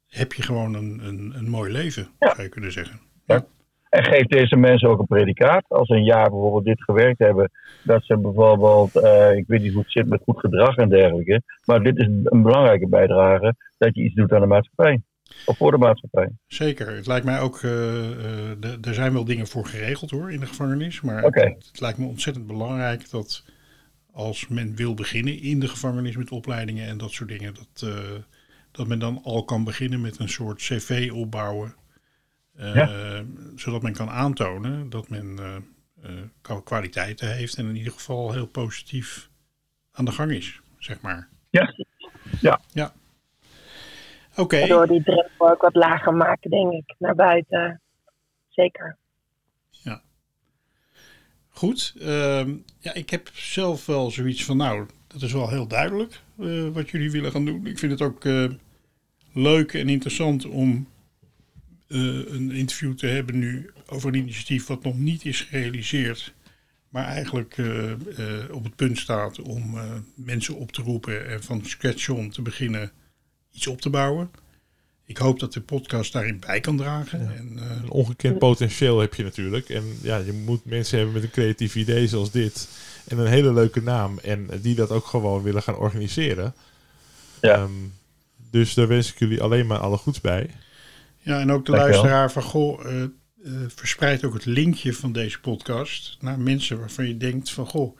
[0.07, 2.29] heb je gewoon een, een, een mooi leven, Ja.
[2.29, 2.99] zou je kunnen zeggen.
[3.89, 5.65] En geef deze mensen ook een predicaat.
[5.67, 7.51] Als ze een jaar bijvoorbeeld dit gewerkt hebben,
[7.83, 11.41] dat ze bijvoorbeeld, eh, ik weet niet hoe het zit met goed gedrag en dergelijke.
[11.65, 15.01] Maar dit is een belangrijke bijdrage dat je iets doet aan de maatschappij.
[15.45, 16.29] Of voor de maatschappij.
[16.47, 16.95] Zeker.
[16.95, 21.01] Het lijkt mij ook, de- er zijn wel dingen voor geregeld hoor in de gevangenis.
[21.01, 23.43] Maar het lijkt me ontzettend belangrijk dat
[24.19, 28.15] als men wil beginnen in de gevangenis met opleidingen en dat soort dingen, dat, eh,
[28.71, 31.75] dat men dan al kan beginnen met een soort cv opbouwen.
[32.55, 33.19] eh,
[33.55, 35.39] Zodat men kan aantonen dat men
[36.03, 39.29] eh, kwa- kwaliteiten heeft en in ieder geval heel positief
[39.91, 41.29] aan de gang is, zeg maar.
[41.49, 41.73] Ja.
[42.41, 42.59] Ja.
[42.71, 42.93] Ja.
[44.35, 44.67] Oké.
[44.67, 47.81] Door die drempel ook wat lager maken, denk ik, naar buiten.
[48.47, 48.97] Zeker.
[51.59, 51.93] Goed.
[51.99, 56.67] ehm, ja, ik heb zelf wel zoiets van, nou, dat is wel heel duidelijk eh,
[56.67, 57.65] wat jullie willen gaan doen.
[57.65, 58.49] Ik vind het ook eh,
[59.33, 60.87] leuk en interessant om
[61.87, 61.99] eh,
[62.31, 66.33] een interview te hebben nu over een initiatief wat nog niet is gerealiseerd,
[66.89, 67.57] maar eigenlijk
[68.51, 69.77] op het punt staat om
[70.15, 72.91] mensen op te roepen en van scratch on te beginnen
[73.51, 74.31] iets op te bouwen.
[75.09, 77.19] Ik hoop dat de podcast daarin bij kan dragen.
[77.37, 79.69] En, eh, Een ongekend potentieel heb je natuurlijk.
[79.69, 82.69] En ja, je moet mensen hebben met een creatief idee zoals dit.
[83.07, 84.19] En een hele leuke naam.
[84.19, 86.53] En die dat ook gewoon willen gaan organiseren.
[87.41, 87.53] Ja.
[87.53, 87.71] Ehm,
[88.51, 90.49] dus daar wens ik jullie alleen maar alle goeds bij.
[91.17, 92.01] Ja, en ook de Dankjewel.
[92.01, 93.09] luisteraar van goh, eh, eh,
[93.75, 97.99] verspreid ook het linkje van deze podcast naar mensen waarvan je denkt van goh,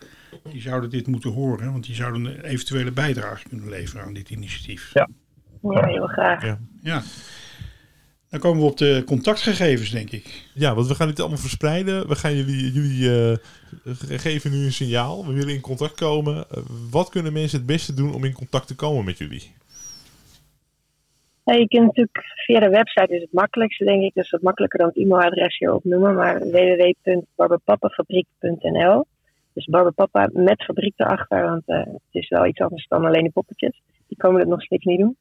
[0.52, 4.30] die zouden dit moeten horen, want die zouden een eventuele bijdrage kunnen leveren aan dit
[4.30, 4.92] initiatief.
[4.94, 5.10] Ja.
[5.62, 6.46] Ja, heel graag.
[6.46, 6.58] Ja.
[6.82, 7.02] Ja.
[8.30, 10.50] Dan komen we op de contactgegevens, denk ik.
[10.54, 12.08] Ja, want we gaan dit allemaal verspreiden.
[12.08, 13.38] We gaan jullie, jullie eh,
[13.86, 15.26] ge- geven nu een signaal.
[15.26, 16.36] We willen in contact komen.
[16.50, 19.52] Eh, wat kunnen mensen het beste doen om in contact te komen met jullie?
[21.44, 24.14] Ja, je kunt natuurlijk via de website is het makkelijkste, denk ik.
[24.14, 26.16] Dus wat makkelijker dan het e-mailadres hier opnoemen.
[26.16, 29.06] Maar www.barberpappenfabriek.nl
[29.54, 33.32] Dus Barbapapa met fabriek erachter, want eh, het is wel iets anders dan alleen de
[33.32, 33.82] poppetjes.
[34.08, 35.18] Die komen het nog steeds niet doen.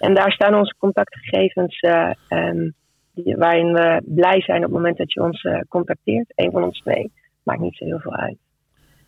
[0.00, 2.70] En daar staan onze contactgegevens eh, ehm,
[3.14, 6.32] die- waarin we blij zijn op het moment dat je ons eh, contacteert.
[6.34, 7.12] Een van ons twee.
[7.42, 8.36] Maakt niet zo heel veel uit.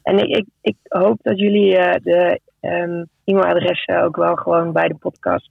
[0.03, 4.89] En ik, ik, ik hoop dat jullie eh, de ehm, e-mailadressen ook wel gewoon bij
[4.89, 5.49] de podcast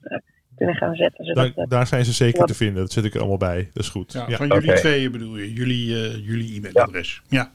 [0.56, 1.24] kunnen gaan zetten.
[1.24, 2.82] Zodat Daar, het- daar zijn ze zeker Wat- te vinden.
[2.82, 3.70] Dat zet ik er allemaal bij.
[3.72, 4.12] Dat is goed.
[4.12, 4.36] Ja, Ja.
[4.36, 7.22] Van jullie tweeën bedoel je, jullie, eh, jullie e-mailadres.
[7.28, 7.52] Ja.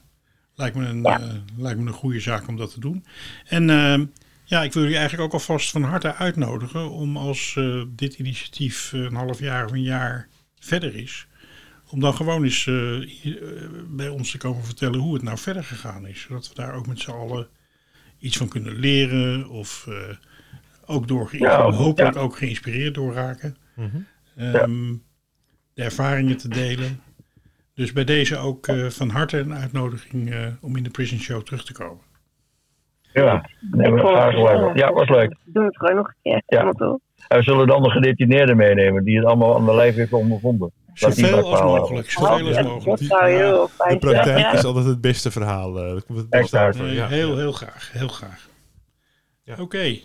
[0.54, 1.18] Lijkt, me een, Ja.
[1.20, 1.26] eh,
[1.56, 3.04] lijkt me een goede zaak om dat te doen.
[3.48, 4.04] En ehm,
[4.48, 8.92] ja, ik wil jullie eigenlijk ook alvast van harte uitnodigen om als eh, dit initiatief
[8.92, 10.28] eh, een half jaar of een jaar
[10.58, 11.26] verder is,
[11.90, 13.00] om dan gewoon eens eh,
[13.88, 16.20] bij ons te komen vertellen hoe het nou verder gegaan is.
[16.20, 17.48] Zodat we daar ook met z'n allen
[18.18, 19.94] iets van kunnen leren of eh,
[20.86, 22.20] ook door, Ja, hopelijk ja.
[22.20, 23.56] ook geïnspireerd door raken.
[23.74, 23.96] Mhm.
[24.36, 24.94] Ehm,
[25.74, 27.00] de ervaringen te delen.
[27.74, 31.42] Dus bij deze ook eh, van harte een uitnodiging eh, om in de Prison Show
[31.42, 32.04] terug te komen.
[33.24, 34.30] Ja, we wel.
[34.30, 34.74] gezellig.
[34.74, 35.36] Ja, was leuk.
[35.44, 36.42] Doen we het gewoon nog een keer.
[36.46, 36.70] Ja.
[36.72, 37.00] Toe.
[37.28, 40.72] En we zullen dan de gedetineerden meenemen die het allemaal aan de lijf heeft ondervonden.
[40.94, 42.10] Dat die Zoveel als mogelijk.
[42.10, 42.84] Zoveel als Ja, mogelijk.
[42.84, 43.98] Dat zou heel De fijn zijn.
[43.98, 44.52] praktijk Ja.
[44.52, 45.78] is altijd het beste verhaal.
[45.78, 47.06] eh, dat komt het beste Ja.
[47.06, 47.90] heel, heel graag.
[47.92, 48.48] Heel graag.
[49.42, 49.54] Ja.
[49.60, 49.98] Oké.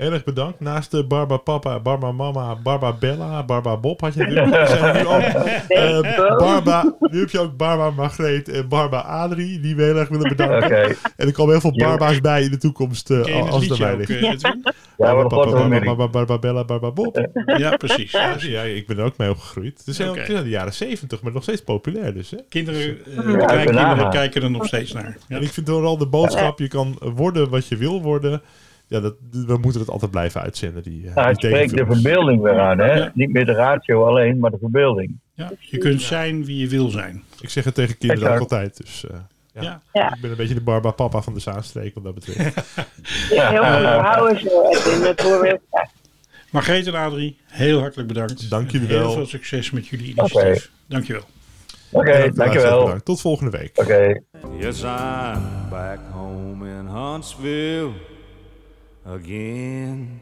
[0.00, 0.60] Heel erg bedankt.
[0.60, 4.54] Naast de Barba Papa, Barba Mama, Barba Bella, Barba Bob had je natuurlijk.
[4.54, 5.20] Er zijn nu ook
[5.68, 10.08] eh, Barba, nu heb je ook Barba Margreet en Barba Adrie, die we heel erg
[10.08, 10.96] willen bedanken.
[11.16, 11.86] En er komen heel veel.
[11.86, 14.42] Barba's bij in de toekomst eh, als mij ook, ligt.
[14.44, 14.50] eh,
[14.98, 17.28] ja, Barba, Papa, Bella, Barba Bob.
[17.46, 18.12] Ja, precies.
[18.12, 19.78] Ja, zie jij, ik ben er ook mee opgegroeid.
[19.78, 22.30] Het is heel, is uit de jaren zeventig, maar nog steeds populair dus.
[22.30, 22.36] Hè?
[22.48, 25.16] Kinderen, eh, Ja, kijken er nog steeds naar.
[25.28, 25.36] Ja.
[25.36, 28.42] En ik vind vooral de boodschap, je kan worden wat je wil worden.
[28.90, 30.82] Ja, dat, we moeten het altijd blijven uitzenden.
[30.82, 32.92] Die, eh, Nou, het die spreekt de verbeelding weer aan, hè?
[32.94, 33.10] Ja.
[33.14, 35.18] Niet meer de ratio alleen, maar de verbeelding.
[35.34, 37.22] Ja, je kunt zijn wie je wil zijn.
[37.40, 38.40] Ik zeg het tegen kinderen Exact.
[38.40, 38.76] altijd.
[38.76, 39.16] Dus eh,
[39.54, 39.62] ja.
[39.62, 39.80] Ja.
[39.92, 40.14] Ja.
[40.14, 42.56] ik ben een beetje de Barba Papa van de Zaanstreek wat dat betreft.
[43.30, 44.70] Ja, heel goed verhouden zo.
[44.70, 45.02] Edwin.
[45.02, 45.60] Dat horen we.
[46.50, 48.50] Margreet en Adrie, heel hartelijk bedankt.
[48.50, 49.12] Dank jullie En Heel wel.
[49.12, 50.70] veel succes met jullie initiatief.
[50.88, 51.22] Dankjewel.
[51.90, 52.82] Oké, En ook de luisteraars dankjewel.
[52.84, 53.04] bedankt.
[53.04, 53.70] Tot volgende week.
[53.74, 54.20] Oké.
[54.58, 57.90] Yes, I'm back home in Huntsville
[59.04, 60.19] again.